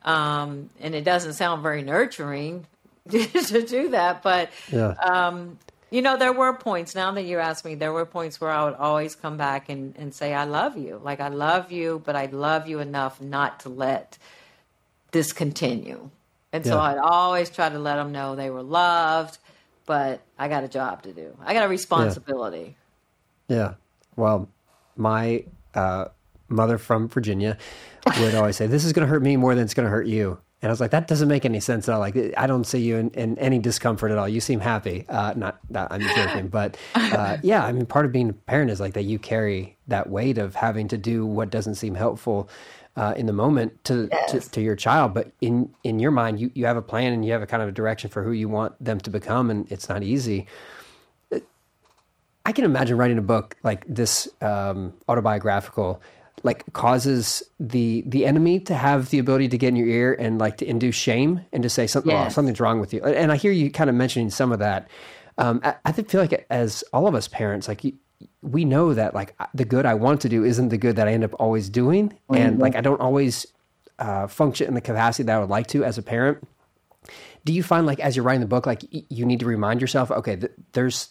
[0.03, 2.67] Um, and it doesn't sound very nurturing
[3.09, 4.21] to do that.
[4.21, 4.89] But, yeah.
[4.91, 5.57] um,
[5.89, 8.65] you know, there were points, now that you ask me, there were points where I
[8.65, 11.01] would always come back and, and say, I love you.
[11.03, 14.19] Like, I love you, but I love you enough not to let
[15.11, 16.11] this continue.
[16.55, 16.71] And yeah.
[16.71, 19.39] so I'd always try to let them know they were loved,
[19.85, 21.35] but I got a job to do.
[21.43, 22.77] I got a responsibility.
[23.49, 23.57] Yeah.
[23.57, 23.73] yeah.
[24.15, 24.47] Well,
[24.95, 26.05] my uh,
[26.47, 27.57] mother from Virginia
[28.21, 30.07] would always say, "This is going to hurt me more than it's going to hurt
[30.07, 31.99] you." And I was like, that doesn't make any sense at all.
[31.99, 34.27] Like, I don't see you in, in any discomfort at all.
[34.27, 35.05] You seem happy.
[35.07, 38.71] Uh, not, not, I'm joking, but uh, yeah, I mean, part of being a parent
[38.71, 42.49] is like that you carry that weight of having to do what doesn't seem helpful
[42.95, 44.31] uh, in the moment to, yes.
[44.31, 45.13] to, to your child.
[45.13, 47.61] But in in your mind, you you have a plan and you have a kind
[47.61, 50.47] of a direction for who you want them to become, and it's not easy.
[52.45, 56.01] I can imagine writing a book like this um, autobiographical
[56.43, 60.37] like causes the the enemy to have the ability to get in your ear and
[60.37, 62.27] like to induce shame and to say something yes.
[62.27, 63.03] oh, something's wrong with you.
[63.03, 64.87] And I hear you kind of mentioning some of that.
[65.37, 67.83] Um, I, I feel like as all of us parents, like
[68.41, 71.13] we know that like the good I want to do isn't the good that I
[71.13, 72.35] end up always doing, mm-hmm.
[72.35, 73.45] and like I don't always
[73.99, 76.45] uh, function in the capacity that I would like to as a parent.
[77.43, 80.11] Do you find like as you're writing the book, like you need to remind yourself,
[80.11, 81.09] okay, th- there's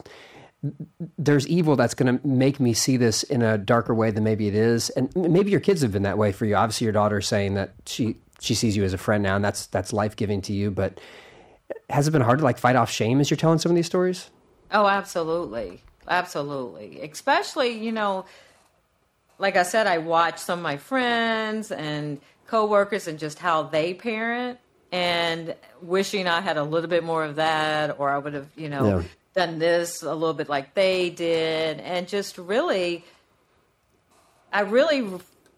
[1.19, 4.49] there's evil that's going to make me see this in a darker way than maybe
[4.49, 4.89] it is.
[4.91, 6.57] And maybe your kids have been that way for you.
[6.57, 9.67] Obviously your daughter saying that she she sees you as a friend now and that's
[9.67, 11.01] that's life-giving to you but
[11.89, 13.87] has it been hard to like fight off shame as you're telling some of these
[13.87, 14.31] stories?
[14.71, 18.25] Oh absolutely absolutely especially you know
[19.39, 23.95] like i said i watch some of my friends and coworkers and just how they
[23.95, 24.59] parent
[24.93, 28.69] and wishing i had a little bit more of that or i would have you
[28.69, 29.03] know yeah
[29.35, 33.05] done this a little bit like they did, and just really,
[34.53, 35.07] I really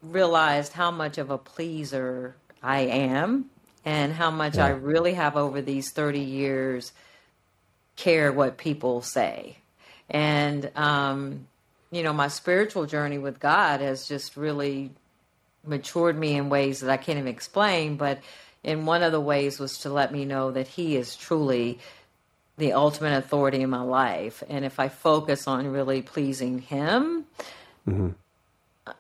[0.02, 3.50] realized how much of a pleaser I am
[3.84, 4.66] and how much yeah.
[4.66, 6.92] I really have over these 30 years
[7.96, 9.58] care what people say.
[10.08, 11.46] And, um,
[11.90, 14.90] you know, my spiritual journey with God has just really
[15.64, 17.96] matured me in ways that I can't even explain.
[17.96, 18.20] But
[18.62, 21.78] in one of the ways was to let me know that He is truly
[22.58, 24.42] the ultimate authority in my life.
[24.48, 27.24] And if I focus on really pleasing Him,
[27.86, 28.10] mm-hmm.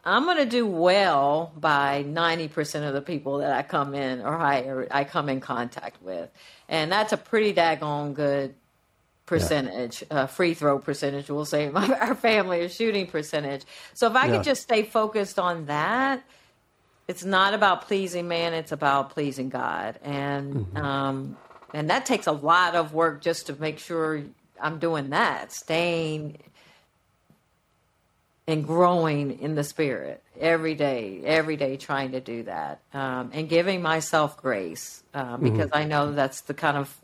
[0.04, 4.36] I'm going to do well by 90% of the people that I come in or
[4.36, 6.28] I, I come in contact with.
[6.68, 8.54] And that's a pretty daggone good
[9.26, 10.20] percentage, yeah.
[10.22, 13.64] uh, free throw percentage, we'll say, my, our family is shooting percentage.
[13.92, 14.36] So if I yeah.
[14.36, 16.22] could just stay focused on that,
[17.08, 19.98] it's not about pleasing man, it's about pleasing God.
[20.02, 20.76] And mm-hmm.
[20.76, 21.36] um,
[21.74, 24.22] and that takes a lot of work just to make sure
[24.60, 26.38] I'm doing that, staying
[28.46, 33.48] and growing in the spirit every day, every day, trying to do that, um, and
[33.48, 35.78] giving myself grace uh, because mm-hmm.
[35.78, 36.96] I know that's the kind of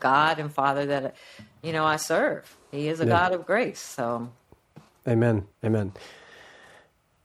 [0.00, 1.16] God and Father that
[1.62, 2.56] you know I serve.
[2.70, 3.10] He is a yeah.
[3.10, 3.80] God of grace.
[3.80, 4.30] So,
[5.06, 5.92] Amen, Amen.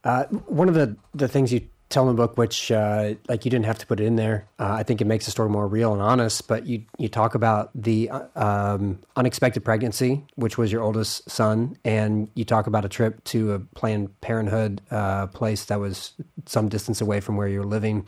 [0.03, 3.51] Uh, one of the the things you tell in the book, which uh, like you
[3.51, 4.47] didn't have to put it in there.
[4.59, 6.47] Uh, I think it makes the story more real and honest.
[6.47, 11.77] But you you talk about the uh, um, unexpected pregnancy, which was your oldest son,
[11.86, 16.13] and you talk about a trip to a Planned Parenthood uh, place that was
[16.45, 18.07] some distance away from where you're living.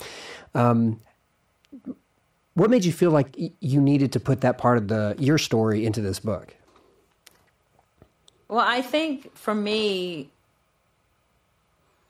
[0.54, 1.00] Um,
[2.56, 5.86] what made you feel like you needed to put that part of the your story
[5.86, 6.56] into this book?
[8.48, 10.30] Well, I think for me,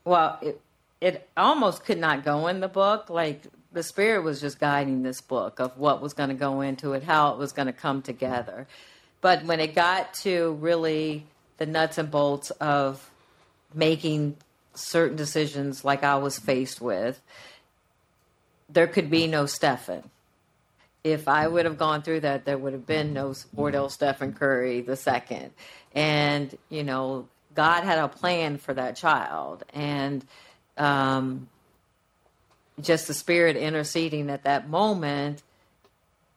[0.04, 0.60] well, it,
[1.00, 3.10] it almost could not go in the book.
[3.10, 6.92] Like the spirit was just guiding this book of what was going to go into
[6.92, 8.66] it, how it was going to come together.
[9.20, 11.26] But when it got to really
[11.58, 13.10] the nuts and bolts of
[13.74, 14.36] making
[14.74, 17.20] certain decisions like I was faced with,
[18.68, 20.10] there could be no Stephen.
[21.06, 24.80] If I would have gone through that, there would have been no Wardell Stephen Curry
[24.80, 25.52] the second.
[25.94, 29.62] And, you know, God had a plan for that child.
[29.72, 30.24] And
[30.76, 31.48] um,
[32.80, 35.44] just the spirit interceding at that moment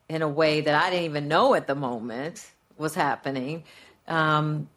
[0.07, 3.63] in a way that I didn't even know at the moment was happening,
[4.07, 4.69] um,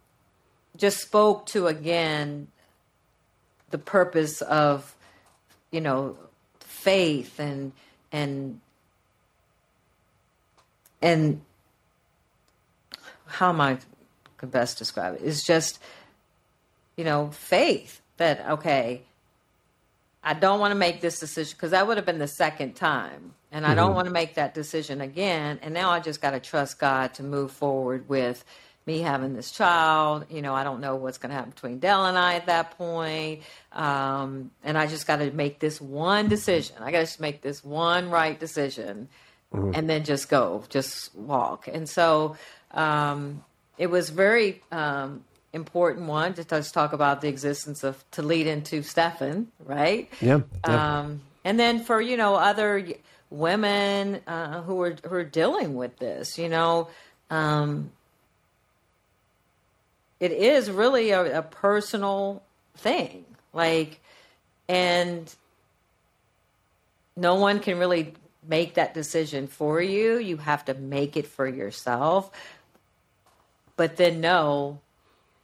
[0.74, 2.48] just spoke to again
[3.68, 4.94] the purpose of,
[5.70, 6.16] you know,
[6.60, 7.72] faith and
[8.10, 8.58] and
[11.02, 11.42] and
[13.26, 13.78] how am I
[14.38, 15.22] can best describe it?
[15.22, 15.78] Is just,
[16.96, 19.02] you know, faith that okay,
[20.22, 23.34] I don't want to make this decision because that would have been the second time.
[23.50, 23.76] And I mm-hmm.
[23.78, 25.58] don't want to make that decision again.
[25.62, 28.44] And now I just got to trust God to move forward with
[28.86, 30.26] me having this child.
[30.30, 32.78] You know, I don't know what's going to happen between Dell and I at that
[32.78, 33.42] point.
[33.72, 36.76] Um, and I just got to make this one decision.
[36.80, 39.08] I got to make this one right decision
[39.52, 39.72] mm-hmm.
[39.74, 41.68] and then just go, just walk.
[41.68, 42.36] And so
[42.72, 43.44] um,
[43.78, 48.46] it was very um, important one to just talk about the existence of to lead
[48.46, 50.10] into Stephen, right?
[50.20, 50.40] Yeah.
[50.64, 52.86] Um, and then for you know other
[53.30, 56.88] women uh, who are who are dealing with this, you know,
[57.30, 57.90] um,
[60.20, 62.42] it is really a, a personal
[62.76, 64.00] thing, like,
[64.68, 65.34] and
[67.16, 68.14] no one can really
[68.46, 70.18] make that decision for you.
[70.18, 72.30] You have to make it for yourself.
[73.76, 74.80] But then know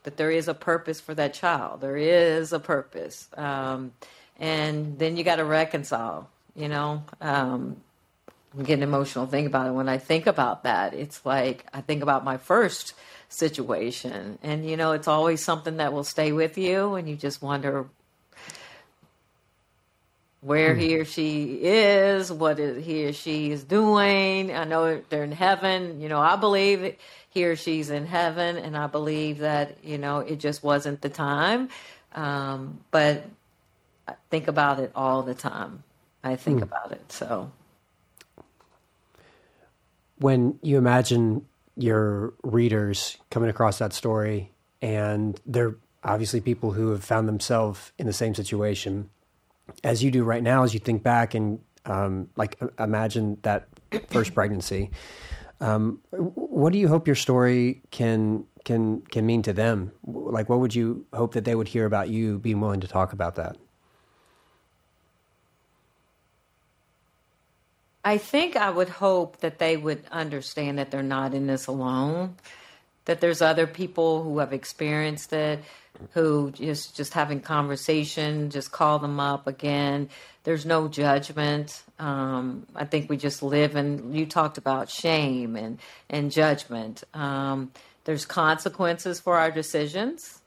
[0.02, 1.80] that there is a purpose for that child.
[1.80, 3.28] There is a purpose.
[3.36, 3.92] Um,
[4.38, 7.02] and then you got to reconcile, you know.
[7.20, 7.76] Um,
[8.56, 9.72] I'm getting emotional thinking about it.
[9.72, 12.94] When I think about that, it's like I think about my first
[13.28, 14.38] situation.
[14.42, 17.86] And, you know, it's always something that will stay with you, and you just wonder
[20.40, 24.54] where he or she is, what he or she is doing.
[24.54, 26.00] I know they're in heaven.
[26.00, 26.96] You know, I believe
[27.30, 31.08] he or she's in heaven, and I believe that, you know, it just wasn't the
[31.08, 31.68] time.
[32.14, 33.24] Um, but
[34.06, 35.82] I think about it all the time.
[36.22, 36.62] I think mm.
[36.62, 37.12] about it.
[37.12, 37.50] So
[40.18, 41.46] when you imagine
[41.76, 44.50] your readers coming across that story
[44.82, 49.10] and they're obviously people who have found themselves in the same situation
[49.84, 53.68] as you do right now as you think back and um, like imagine that
[54.08, 54.90] first pregnancy
[55.60, 59.92] um, what do you hope your story can can can mean to them?
[60.04, 63.12] Like what would you hope that they would hear about you being willing to talk
[63.12, 63.56] about that?
[68.04, 72.36] I think I would hope that they would understand that they're not in this alone,
[73.08, 75.64] that there's other people who have experienced it,
[76.10, 80.10] who just just having conversation, just call them up again.
[80.44, 81.82] There's no judgment.
[81.98, 84.12] Um, I think we just live in.
[84.12, 85.78] You talked about shame and
[86.10, 87.02] and judgment.
[87.14, 87.72] Um,
[88.04, 90.42] there's consequences for our decisions,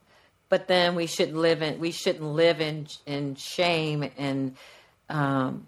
[0.47, 1.79] but then we shouldn't live in.
[1.79, 4.55] We shouldn't live in in shame and
[5.09, 5.65] um,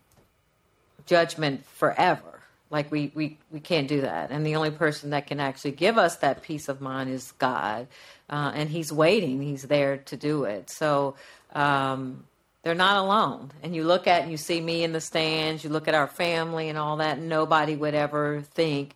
[1.07, 2.42] judgment forever.
[2.73, 4.31] Like we, we, we can't do that.
[4.31, 7.87] And the only person that can actually give us that peace of mind is God.
[8.27, 10.71] Uh, and He's waiting, He's there to do it.
[10.71, 11.13] So
[11.53, 12.23] um,
[12.63, 13.51] they're not alone.
[13.61, 16.07] And you look at and you see me in the stands, you look at our
[16.07, 18.95] family and all that, and nobody would ever think,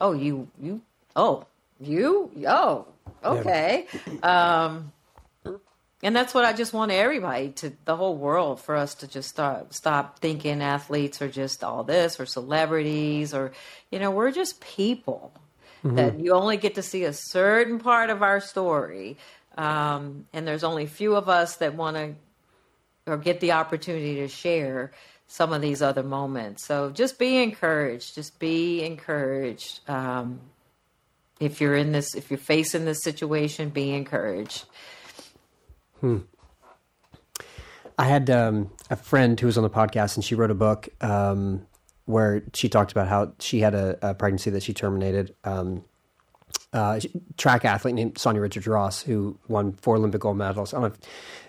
[0.00, 0.80] oh, you, you,
[1.16, 1.46] oh,
[1.80, 2.86] you, oh,
[3.24, 3.86] okay.
[4.22, 4.92] Um,
[6.02, 9.28] and that's what I just want everybody to the whole world for us to just
[9.28, 13.52] start stop thinking athletes are just all this or celebrities or
[13.90, 15.32] you know we're just people
[15.84, 15.96] mm-hmm.
[15.96, 19.16] that you only get to see a certain part of our story
[19.56, 22.14] um, and there's only few of us that want to
[23.06, 24.90] or get the opportunity to share
[25.28, 30.40] some of these other moments so just be encouraged just be encouraged um,
[31.40, 34.66] if you're in this if you're facing this situation be encouraged
[36.06, 36.18] Hmm.
[37.98, 40.88] I had um, a friend who was on the podcast, and she wrote a book
[41.00, 41.66] um,
[42.04, 45.34] where she talked about how she had a, a pregnancy that she terminated.
[45.44, 45.84] Um,
[46.72, 47.00] uh,
[47.38, 50.74] track athlete named Sanya Richards-Ross, who won four Olympic gold medals.
[50.74, 50.94] I don't know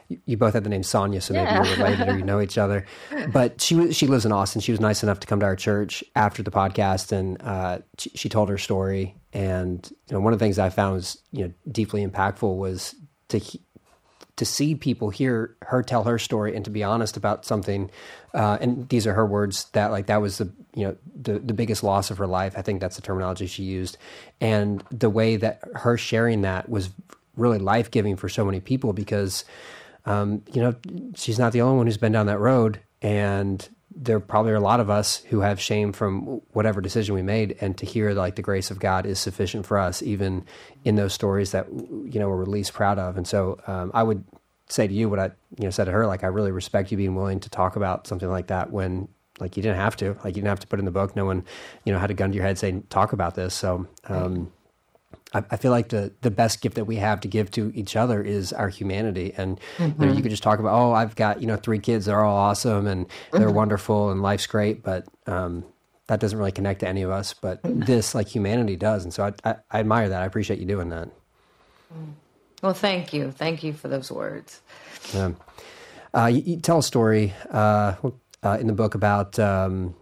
[0.09, 1.63] if you both had the name Sonia, so maybe yeah.
[1.63, 2.85] you're related or you know each other.
[3.33, 4.61] But she she lives in Austin.
[4.61, 8.11] She was nice enough to come to our church after the podcast, and uh, she,
[8.11, 9.15] she, told her story.
[9.33, 12.95] And you know, one of the things I found was you know deeply impactful was
[13.29, 13.41] to
[14.37, 17.89] to see people hear her tell her story and to be honest about something
[18.33, 21.53] uh, and these are her words that like that was the you know the the
[21.53, 22.53] biggest loss of her life.
[22.55, 23.97] I think that's the terminology she used.
[24.39, 26.91] And the way that her sharing that was
[27.35, 29.43] really life-giving for so many people because
[30.05, 30.75] um, you know
[31.15, 32.79] she's not the only one who's been down that road.
[33.01, 33.67] And
[33.99, 37.57] there probably are a lot of us who have shame from whatever decision we made
[37.59, 40.45] and to hear like the grace of god is sufficient for us even
[40.83, 43.17] in those stories that you know we're least proud of.
[43.17, 44.23] And so um, i would
[44.69, 45.25] say to you what i
[45.57, 48.05] you know said to her like i really respect you being willing to talk about
[48.05, 49.07] something like that when
[49.39, 50.13] like you didn't have to.
[50.23, 51.15] Like you didn't have to put in the book.
[51.15, 51.45] No one
[51.83, 53.53] you know had a gun to your head saying talk about this.
[53.53, 54.51] So um,
[55.33, 57.95] I, I, feel like the the best gift that we have to give to each
[57.95, 59.33] other is our humanity.
[59.35, 59.83] And mm-hmm.
[59.83, 60.21] you, know, you mm-hmm.
[60.23, 63.07] could just talk about, oh, I've got you know three kids, they're all awesome and
[63.31, 63.55] they're mm-hmm.
[63.55, 65.65] wonderful and life's great, but um,
[66.07, 67.33] that doesn't really connect to any of us.
[67.33, 67.81] But mm-hmm.
[67.81, 70.21] this, like humanity, does, and so I, I, I admire that.
[70.21, 71.09] I appreciate you doing that.
[71.93, 72.13] Mm.
[72.63, 74.61] Well, thank you, thank you for those words.
[75.13, 75.31] Yeah.
[76.13, 77.93] Uh, you, you, tell a story uh,
[78.41, 79.95] uh, in the book about um,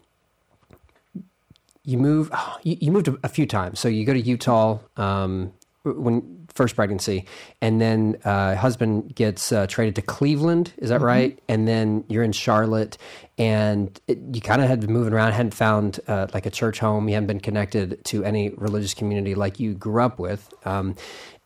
[1.86, 2.32] you move
[2.64, 3.80] you, you moved a, a, few times.
[3.80, 7.26] So you go to utah um, when first pregnancy
[7.62, 10.74] and then uh, husband gets uh, traded to cleveland.
[10.78, 11.06] Is that mm-hmm.
[11.06, 11.40] right?
[11.48, 12.98] And then you're in charlotte
[13.38, 15.34] and it, you kind of had been moving around.
[15.34, 17.08] Hadn't found uh, like a church home.
[17.08, 20.52] You hadn't been connected to any religious community like you grew up with.
[20.66, 20.96] Um,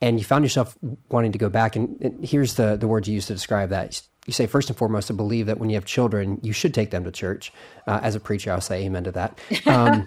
[0.00, 0.78] and you found yourself
[1.10, 1.76] wanting to go back.
[1.76, 4.76] And, and here's the, the words you used to describe that you say first and
[4.76, 7.52] foremost to believe that when you have children, you should take them to church.
[7.86, 9.38] Uh, as a preacher, I'll say amen to that.
[9.66, 10.06] Um,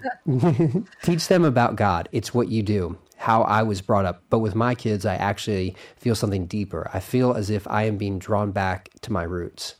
[1.02, 2.08] teach them about God.
[2.12, 4.22] It's what you do, how I was brought up.
[4.30, 6.88] But with my kids, I actually feel something deeper.
[6.94, 9.74] I feel as if I am being drawn back to my roots.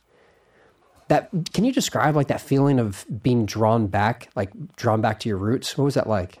[1.07, 5.29] that can you describe like that feeling of being drawn back, like drawn back to
[5.29, 5.77] your roots?
[5.77, 6.39] What was that like?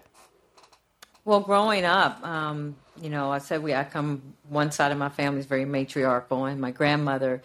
[1.23, 5.09] Well, growing up, um, you know, I said we I come one side of my
[5.09, 7.41] family is very matriarchal, and my grandmother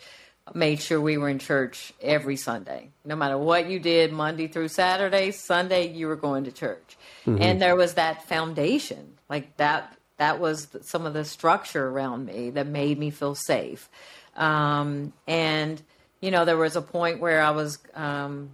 [0.54, 2.90] made sure we were in church every Sunday.
[3.04, 6.96] No matter what you did, Monday through Saturday, Sunday you were going to church.
[7.26, 7.42] Mm-hmm.
[7.42, 9.14] And there was that foundation.
[9.28, 13.88] Like that that was some of the structure around me that made me feel safe.
[14.36, 15.80] Um, and
[16.20, 18.50] you know, there was a point where I was um,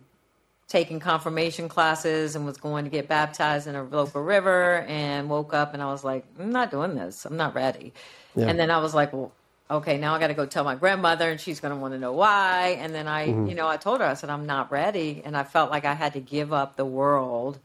[0.69, 5.55] taking confirmation classes and was going to get baptized in a local river and woke
[5.55, 7.25] up and I was like, I'm not doing this.
[7.25, 7.93] I'm not ready.
[8.35, 8.47] Yeah.
[8.47, 9.33] And then I was like, well,
[9.71, 11.99] okay, now I got to go tell my grandmother and she's going to want to
[11.99, 12.77] know why.
[12.81, 13.47] And then I, mm-hmm.
[13.49, 15.23] you know, I told her, I said, I'm not ready.
[15.25, 17.59] And I felt like I had to give up the world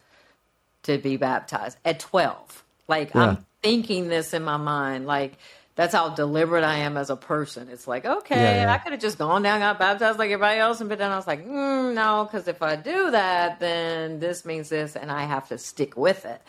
[0.84, 2.64] to be baptized at 12.
[2.88, 3.22] Like yeah.
[3.22, 5.06] I'm thinking this in my mind.
[5.06, 5.38] Like
[5.76, 7.70] that's how deliberate I am as a person.
[7.70, 8.74] It's like, okay, yeah, yeah.
[8.74, 10.82] I could have just gone down, got baptized like everybody else.
[10.82, 14.44] And but then I was like, mm, no, because if I do that, then this
[14.44, 16.42] means this and I have to stick with it.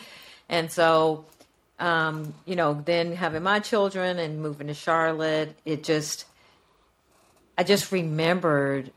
[0.48, 1.24] And so
[1.78, 6.26] um, you know, then having my children and moving to Charlotte, it just,
[7.56, 8.92] I just remembered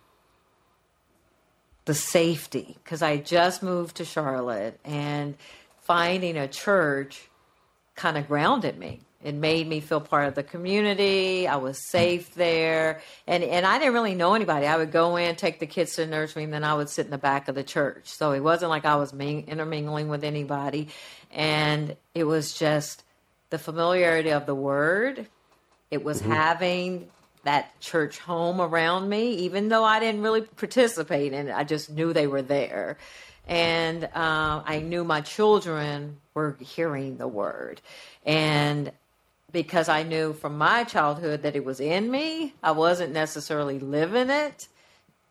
[1.86, 5.36] the safety because I just moved to Charlotte and
[5.82, 7.30] finding a church
[7.96, 9.02] kind of grounded me.
[9.26, 11.48] It made me feel part of the community.
[11.48, 13.02] I was safe there.
[13.26, 14.68] And, and I didn't really know anybody.
[14.68, 17.06] I would go in, take the kids to the nursery, and then I would sit
[17.06, 18.06] in the back of the church.
[18.06, 20.90] So it wasn't like I was ming- intermingling with anybody.
[21.32, 23.04] And it was just
[23.50, 25.26] the familiarity of the word.
[25.90, 26.32] It was mm-hmm.
[26.32, 27.10] having
[27.46, 31.54] that church home around me, even though I didn't really participate in it.
[31.56, 33.00] I just knew they were there.
[33.48, 37.82] And uh, I knew my children were hearing the word.
[38.24, 38.92] And
[39.56, 42.54] because I knew from my childhood that it was in me.
[42.62, 44.68] I wasn't necessarily living it,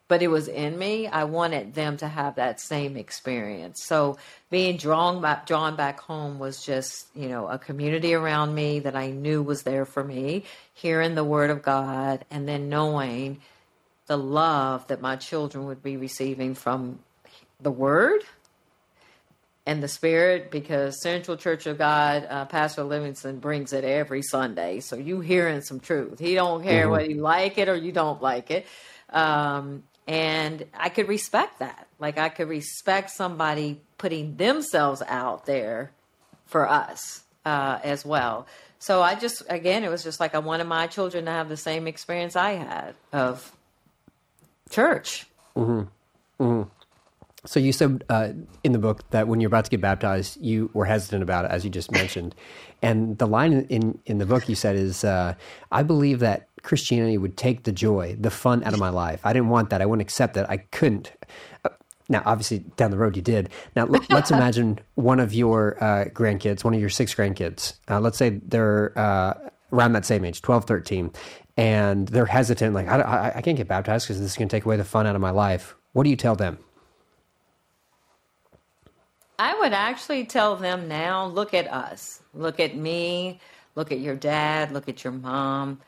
[0.08, 1.06] but it was in me.
[1.06, 3.84] I wanted them to have that same experience.
[3.84, 4.16] So
[4.48, 8.96] being drawn back, drawn back home was just, you know, a community around me that
[8.96, 13.42] I knew was there for me, hearing the word of God, and then knowing
[14.06, 17.00] the love that my children would be receiving from
[17.60, 18.22] the word
[19.66, 24.80] and the Spirit because Central Church of God, uh, Pastor Livingston brings it every Sunday.
[24.80, 26.18] So you hearing some truth.
[26.18, 26.92] He don't care mm-hmm.
[26.92, 28.66] whether you like it or you don't like it.
[29.10, 31.86] Um, and I could respect that.
[31.98, 35.92] Like I could respect somebody putting themselves out there
[36.46, 38.46] for us uh, as well.
[38.78, 41.56] So I just, again, it was just like I wanted my children to have the
[41.56, 43.50] same experience I had of
[44.68, 45.26] church.
[45.56, 46.42] Mm-hmm.
[46.42, 46.68] Mm-hmm.
[47.46, 48.30] So you said uh,
[48.62, 51.50] in the book that when you're about to get baptized, you were hesitant about it,
[51.50, 52.34] as you just mentioned.
[52.82, 55.34] and the line in in the book you said is, uh,
[55.72, 59.20] "I believe that Christianity would take the joy, the fun out of my life.
[59.24, 59.80] I didn't want that.
[59.82, 60.48] I wouldn't accept that.
[60.50, 61.12] I couldn't."
[61.64, 61.70] Uh,
[62.08, 63.48] now, obviously, down the road you did.
[63.76, 67.74] Now, let's imagine one of your uh, grandkids, one of your six grandkids.
[67.88, 69.34] Uh, let's say they're uh,
[69.72, 71.10] around that same age, 12, 13,
[71.56, 74.54] and they're hesitant, like, I, I, I can't get baptized because this is going to
[74.56, 75.74] take away the fun out of my life.
[75.92, 76.58] What do you tell them?
[79.38, 82.20] I would actually tell them now look at us.
[82.32, 83.40] Look at me.
[83.74, 84.72] Look at your dad.
[84.72, 85.80] Look at your mom.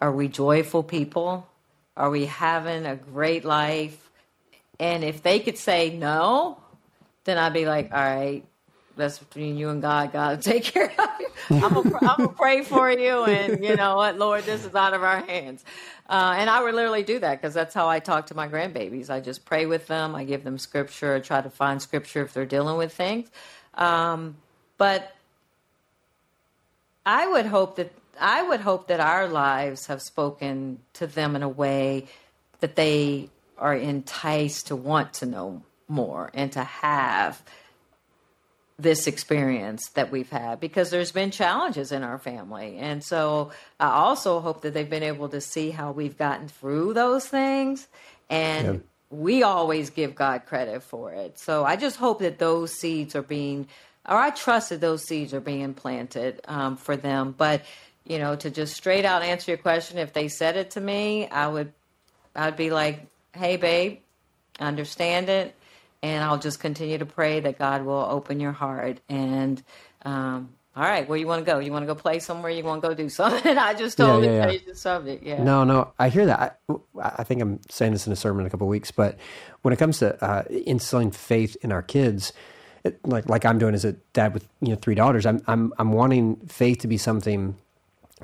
[0.00, 1.48] Are we joyful people?
[1.96, 4.10] Are we having a great life?
[4.80, 6.58] And if they could say no,
[7.24, 8.44] then I'd be like, all right,
[8.96, 10.12] that's between you and God.
[10.12, 11.28] God take care of you.
[11.50, 15.20] I'm gonna pray for you, and you know what, Lord, this is out of our
[15.20, 15.64] hands.
[16.08, 19.10] Uh, and I would literally do that because that's how I talk to my grandbabies.
[19.10, 20.14] I just pray with them.
[20.14, 21.14] I give them scripture.
[21.14, 23.30] I try to find scripture if they're dealing with things.
[23.74, 24.36] Um,
[24.76, 25.14] but
[27.06, 31.42] I would hope that I would hope that our lives have spoken to them in
[31.42, 32.06] a way
[32.60, 37.42] that they are enticed to want to know more and to have
[38.78, 42.76] this experience that we've had because there's been challenges in our family.
[42.78, 46.94] And so I also hope that they've been able to see how we've gotten through
[46.94, 47.86] those things.
[48.28, 48.80] And yeah.
[49.10, 51.38] we always give God credit for it.
[51.38, 53.68] So I just hope that those seeds are being,
[54.08, 57.32] or I trust that those seeds are being planted um, for them.
[57.36, 57.62] But,
[58.04, 61.28] you know, to just straight out answer your question, if they said it to me,
[61.28, 61.72] I would,
[62.34, 63.98] I'd be like, hey, babe,
[64.58, 65.54] understand it
[66.04, 69.00] and I'll just continue to pray that God will open your heart.
[69.08, 69.62] And
[70.02, 71.60] um, all right, where you want to go?
[71.60, 72.52] You want to go play somewhere?
[72.52, 73.56] You want to go do something?
[73.56, 74.50] I just totally yeah, yeah, yeah.
[74.50, 75.22] changed the subject.
[75.24, 75.42] Yeah.
[75.42, 76.60] No, no, I hear that.
[76.68, 79.16] I, I, think I'm saying this in a sermon in a couple of weeks, but
[79.62, 82.34] when it comes to uh, instilling faith in our kids,
[82.84, 85.72] it, like like I'm doing as a dad with you know three daughters, I'm I'm
[85.78, 87.56] I'm wanting faith to be something.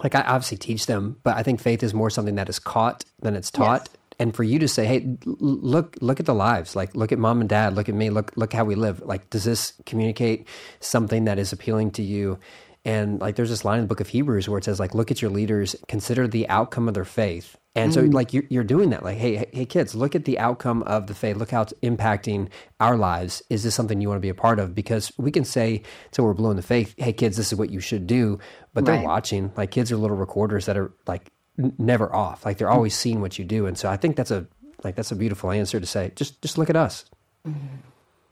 [0.03, 3.07] Like I obviously teach them, but I think faith is more something that is caught
[3.21, 3.89] than it's taught.
[3.91, 7.19] Yes and for you to say, hey, look, look at the lives, like look at
[7.19, 9.01] mom and dad, look at me, look, look how we live.
[9.01, 10.47] Like, does this communicate
[10.79, 12.39] something that is appealing to you?
[12.85, 15.11] And like, there's this line in the book of Hebrews where it says, like, look
[15.11, 17.57] at your leaders, consider the outcome of their faith.
[17.75, 18.13] And so, mm.
[18.13, 19.05] like, you're, you're doing that.
[19.05, 21.37] Like, hey, hey, kids, look at the outcome of the faith.
[21.37, 22.49] Look how it's impacting
[22.81, 23.43] our lives.
[23.49, 24.75] Is this something you want to be a part of?
[24.75, 27.71] Because we can say until we're blue in the faith, hey, kids, this is what
[27.71, 28.39] you should do.
[28.75, 29.05] But they're right.
[29.05, 29.53] watching.
[29.57, 31.31] Like, kids are little recorders that are like
[31.79, 32.45] never off.
[32.45, 33.67] Like, they're always seeing what you do.
[33.67, 34.47] And so, I think that's a
[34.85, 36.13] like that's a beautiful answer to say.
[36.17, 37.05] Just just look at us.
[37.47, 37.67] Mm-hmm.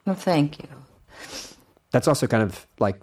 [0.06, 0.68] Well, thank you.
[1.90, 3.00] That's also kind of like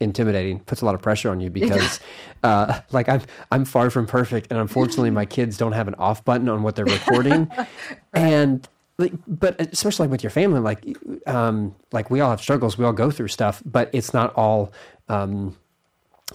[0.00, 2.00] intimidating puts a lot of pressure on you because
[2.42, 6.24] uh, like i'm i'm far from perfect and unfortunately my kids don't have an off
[6.24, 7.68] button on what they're recording right.
[8.12, 10.84] and like, but especially with your family like
[11.28, 14.72] um, like we all have struggles we all go through stuff but it's not all
[15.08, 15.56] um,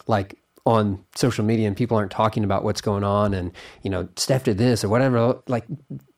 [0.08, 0.39] like
[0.70, 3.52] on social media and people aren't talking about what's going on and
[3.82, 5.66] you know steph did this or whatever like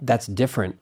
[0.01, 0.77] that's different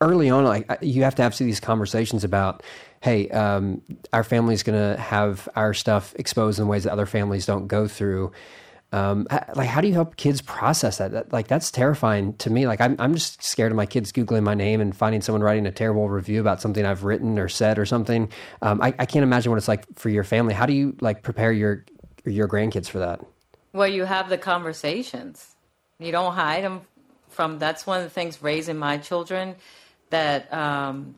[0.00, 2.62] early on like you have to have these conversations about
[3.06, 7.46] hey, um, our family's going to have our stuff exposed in ways that other families
[7.46, 8.32] don't go through.
[8.92, 11.12] Um, like, how do you help kids process that?
[11.12, 11.32] that?
[11.32, 12.66] Like, that's terrifying to me.
[12.66, 15.66] Like, I'm, I'm just scared of my kids Googling my name and finding someone writing
[15.66, 18.28] a terrible review about something I've written or said or something.
[18.62, 20.54] Um, I, I can't imagine what it's like for your family.
[20.54, 21.84] How do you like prepare your,
[22.30, 23.20] your grandkids for that?
[23.72, 25.54] Well, you have the conversations.
[25.98, 26.82] You don't hide them
[27.28, 29.56] from, that's one of the things raising my children
[30.10, 31.16] that, um,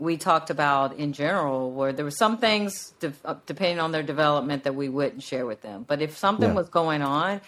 [0.00, 4.02] we talked about in general, where there were some things, de- uh, depending on their
[4.02, 5.84] development, that we wouldn't share with them.
[5.86, 6.54] But if something yeah.
[6.54, 7.40] was going on,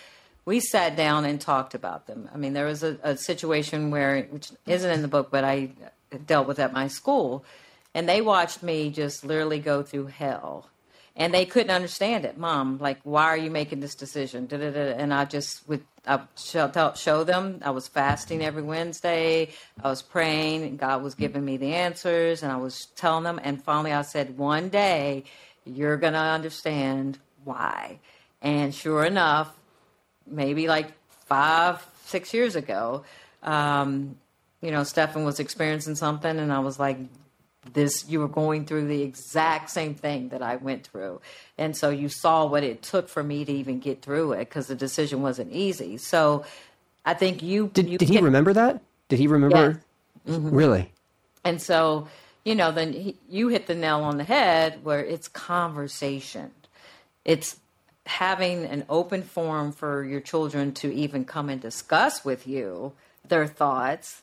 [0.44, 2.30] we sat down and talked about them.
[2.32, 5.70] I mean, there was a, a situation where, which isn't in the book, but I
[6.24, 7.44] dealt with at my school,
[7.94, 10.70] and they watched me just literally go through hell
[11.16, 12.36] and they couldn't understand it.
[12.36, 14.46] Mom, like, why are you making this decision?
[14.46, 14.94] Da-da-da.
[14.96, 17.60] And I just would I show, show them.
[17.64, 19.48] I was fasting every Wednesday.
[19.82, 23.40] I was praying, and God was giving me the answers, and I was telling them.
[23.42, 25.24] And finally, I said, one day
[25.64, 27.98] you're gonna understand why.
[28.42, 29.52] And sure enough,
[30.26, 30.92] maybe like
[31.26, 33.04] five, six years ago,
[33.42, 34.16] um,
[34.60, 36.98] you know, Stephen was experiencing something, and I was like,
[37.72, 41.20] this you were going through the exact same thing that I went through.
[41.58, 44.66] And so you saw what it took for me to even get through it because
[44.66, 45.96] the decision wasn't easy.
[45.98, 46.44] So
[47.04, 47.88] I think you did.
[47.88, 48.82] You did he remember that?
[49.08, 49.82] Did he remember?
[50.26, 50.36] Yes.
[50.36, 50.54] Mm-hmm.
[50.54, 50.92] Really?
[51.44, 52.08] And so
[52.46, 56.52] you know, then he, you hit the nail on the head where it's conversation.
[57.24, 57.56] It's
[58.06, 62.92] having an open forum for your children to even come and discuss with you
[63.26, 64.22] their thoughts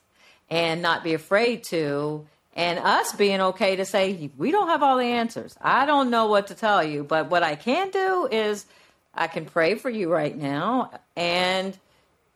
[0.50, 2.26] and not be afraid to
[2.56, 5.56] and us being okay to say we don't have all the answers.
[5.62, 8.66] I don't know what to tell you, but what I can do is
[9.14, 11.78] I can pray for you right now and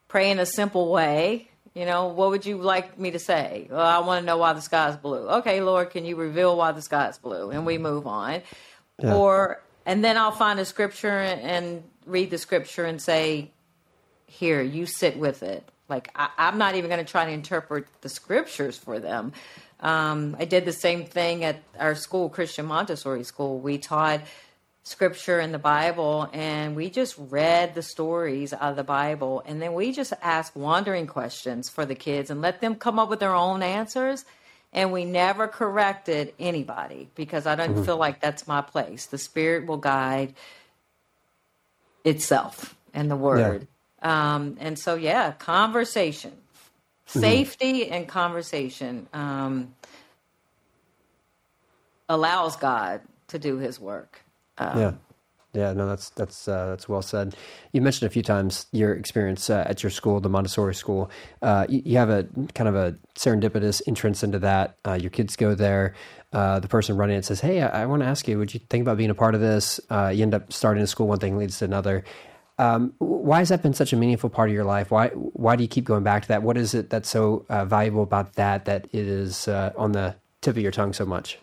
[0.07, 1.49] pray in a simple way.
[1.73, 3.67] You know, what would you like me to say?
[3.69, 5.27] Well, I want to know why the sky is blue.
[5.29, 7.51] Okay, Lord, can you reveal why the sky is blue?
[7.51, 8.41] And we move on.
[8.99, 9.13] Yeah.
[9.13, 13.51] Or and then I'll find a scripture and read the scripture and say,
[14.25, 17.85] "Here, you sit with it." Like I, I'm not even going to try to interpret
[18.01, 19.33] the scriptures for them.
[19.79, 23.59] Um, I did the same thing at our school, Christian Montessori School.
[23.59, 24.21] We taught
[24.83, 29.61] scripture in the Bible and we just read the stories out of the Bible and
[29.61, 33.19] then we just asked wandering questions for the kids and let them come up with
[33.19, 34.23] their own answers.
[34.73, 37.83] And we never corrected anybody because I don't mm-hmm.
[37.83, 39.05] feel like that's my place.
[39.05, 40.33] The Spirit will guide
[42.03, 43.67] itself and the Word.
[44.01, 44.33] Yeah.
[44.33, 46.33] Um, and so, yeah, conversation
[47.07, 47.19] Mm-hmm.
[47.19, 49.73] Safety and conversation um,
[52.09, 54.21] allows God to do His work.
[54.57, 54.91] Um, yeah.
[55.53, 57.35] Yeah, no, that's that's uh, that's well said.
[57.71, 61.09] You mentioned a few times your experience uh, at your school, the Montessori school.
[61.41, 64.77] Uh, you, you, have a kind of a serendipitous entrance into that.
[64.85, 65.95] Uh, your kids go there.
[66.31, 68.59] Uh, the person running it says, "Hey, I, I want to ask you, would you
[68.69, 71.07] think about being a part of this?" Uh, you end up starting a school.
[71.07, 72.03] One thing leads to another.
[72.59, 74.89] Um, why has that been such a meaningful part of your life?
[74.89, 76.43] Why why do you keep going back to that?
[76.43, 80.15] What is it that's so uh, valuable about that that it is uh, on the
[80.41, 81.37] tip of your tongue so much?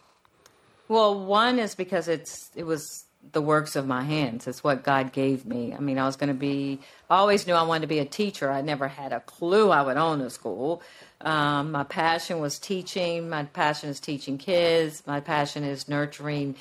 [0.88, 4.46] Well, one is because it's it was the works of my hands.
[4.46, 5.72] It's what God gave me.
[5.72, 6.80] I mean, I was going to be.
[7.08, 8.50] I always knew I wanted to be a teacher.
[8.50, 10.82] I never had a clue I would own a school.
[11.20, 13.28] Um, my passion was teaching.
[13.28, 15.02] My passion is teaching kids.
[15.06, 16.56] My passion is nurturing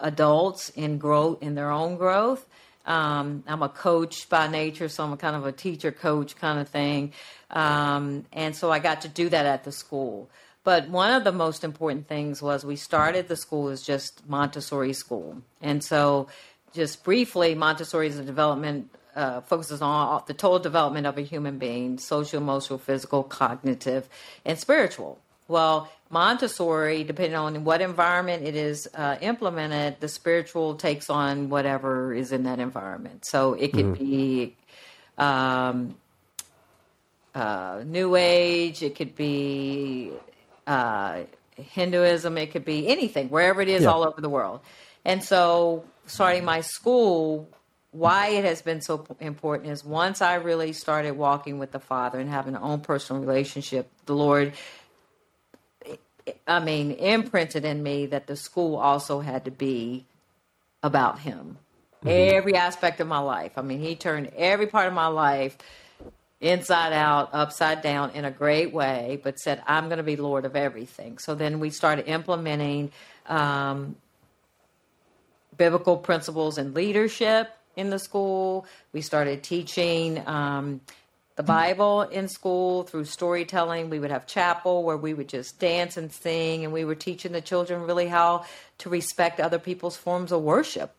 [0.00, 2.46] adults in growth in their own growth.
[2.86, 6.68] Um, I'm a coach by nature, so I'm kind of a teacher coach kind of
[6.68, 7.12] thing.
[7.50, 10.28] Um, and so I got to do that at the school.
[10.64, 14.94] But one of the most important things was we started the school as just Montessori
[14.94, 15.42] school.
[15.60, 16.28] And so,
[16.72, 21.58] just briefly, Montessori is a development uh, focuses on the total development of a human
[21.58, 24.08] being social, emotional, physical, cognitive,
[24.44, 25.18] and spiritual.
[25.46, 32.14] Well, Montessori, depending on what environment it is uh, implemented, the spiritual takes on whatever
[32.14, 33.24] is in that environment.
[33.24, 34.04] So it could mm-hmm.
[34.04, 34.56] be
[35.18, 35.96] um,
[37.34, 40.12] uh, New Age, it could be
[40.66, 41.22] uh,
[41.56, 43.88] Hinduism, it could be anything, wherever it is yeah.
[43.88, 44.60] all over the world.
[45.04, 47.48] And so, starting my school,
[47.90, 52.18] why it has been so important is once I really started walking with the Father
[52.18, 54.54] and having an own personal relationship, the Lord,
[56.46, 60.04] I mean, imprinted in me that the school also had to be
[60.82, 61.58] about Him.
[62.04, 62.36] Mm-hmm.
[62.36, 63.52] Every aspect of my life.
[63.56, 65.56] I mean, He turned every part of my life
[66.40, 70.44] inside out, upside down in a great way, but said, I'm going to be Lord
[70.44, 71.18] of everything.
[71.18, 72.92] So then we started implementing
[73.26, 73.96] um,
[75.56, 78.66] biblical principles and leadership in the school.
[78.92, 80.80] We started teaching um,
[81.36, 83.90] the Bible in school through storytelling.
[83.90, 87.32] We would have chapel where we would just dance and sing, and we were teaching
[87.32, 88.44] the children really how
[88.78, 90.94] to respect other people's forms of worship.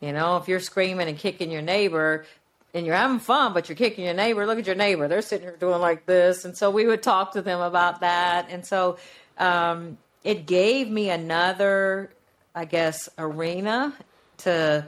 [0.00, 2.26] You know, if you're screaming and kicking your neighbor,
[2.74, 4.46] and you're having fun, but you're kicking your neighbor.
[4.46, 7.32] Look at your neighbor; they're sitting here doing like this, and so we would talk
[7.32, 8.48] to them about that.
[8.50, 8.98] And so
[9.38, 12.10] um, it gave me another,
[12.54, 13.94] I guess, arena
[14.38, 14.86] to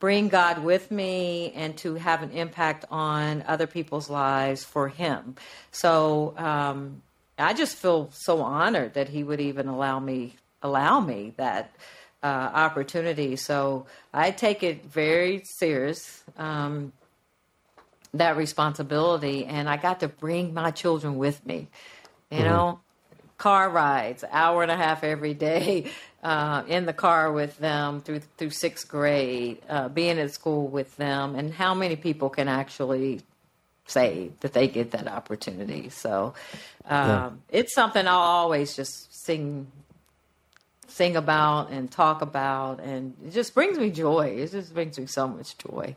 [0.00, 5.36] bring God with me and to have an impact on other people's lives for Him.
[5.70, 7.02] So um,
[7.38, 11.74] I just feel so honored that He would even allow me allow me that
[12.22, 13.36] uh, opportunity.
[13.36, 16.92] So I take it very serious, um,
[18.12, 21.68] that responsibility, and I got to bring my children with me.
[22.30, 22.46] You mm-hmm.
[22.46, 22.80] know,
[23.38, 25.90] car rides, hour and a half every day.
[26.22, 30.94] Uh, in the car with them through through sixth grade, uh, being at school with
[30.98, 33.22] them, and how many people can actually
[33.86, 35.88] say that they get that opportunity?
[35.88, 36.34] So
[36.84, 37.30] um, yeah.
[37.48, 39.66] it's something I'll always just sing
[40.88, 44.36] sing about and talk about, and it just brings me joy.
[44.36, 45.96] It just brings me so much joy.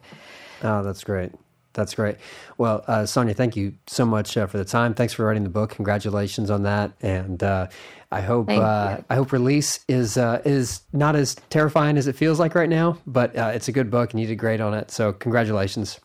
[0.61, 1.33] Oh, that's great.
[1.73, 2.17] That's great.
[2.57, 4.93] Well, uh, Sonya, thank you so much uh, for the time.
[4.93, 5.71] Thanks for writing the book.
[5.71, 7.67] Congratulations on that, and uh,
[8.11, 12.39] I hope uh, I hope release is uh, is not as terrifying as it feels
[12.39, 12.99] like right now.
[13.07, 14.91] But uh, it's a good book, and you did great on it.
[14.91, 15.99] So, congratulations.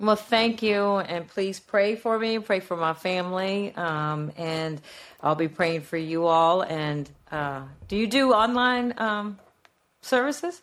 [0.00, 4.80] Well, thank you, and please pray for me, pray for my family, um, and
[5.20, 6.62] I'll be praying for you all.
[6.62, 9.38] And uh, do you do online um,
[10.00, 10.62] services?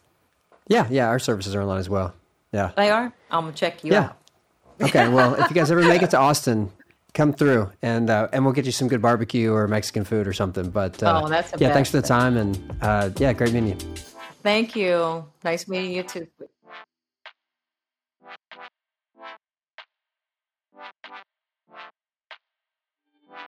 [0.67, 2.13] Yeah, yeah, our services are online as well.
[2.51, 3.13] Yeah, they are.
[3.29, 4.03] I'm gonna check you yeah.
[4.03, 4.17] out.
[4.81, 6.71] Okay, well, if you guys ever make it to Austin,
[7.13, 10.33] come through and uh, and we'll get you some good barbecue or Mexican food or
[10.33, 10.69] something.
[10.69, 13.95] But uh, oh, that's yeah, thanks for the time and uh, yeah, great meeting you.
[14.43, 15.25] Thank you.
[15.43, 16.27] Nice meeting you too.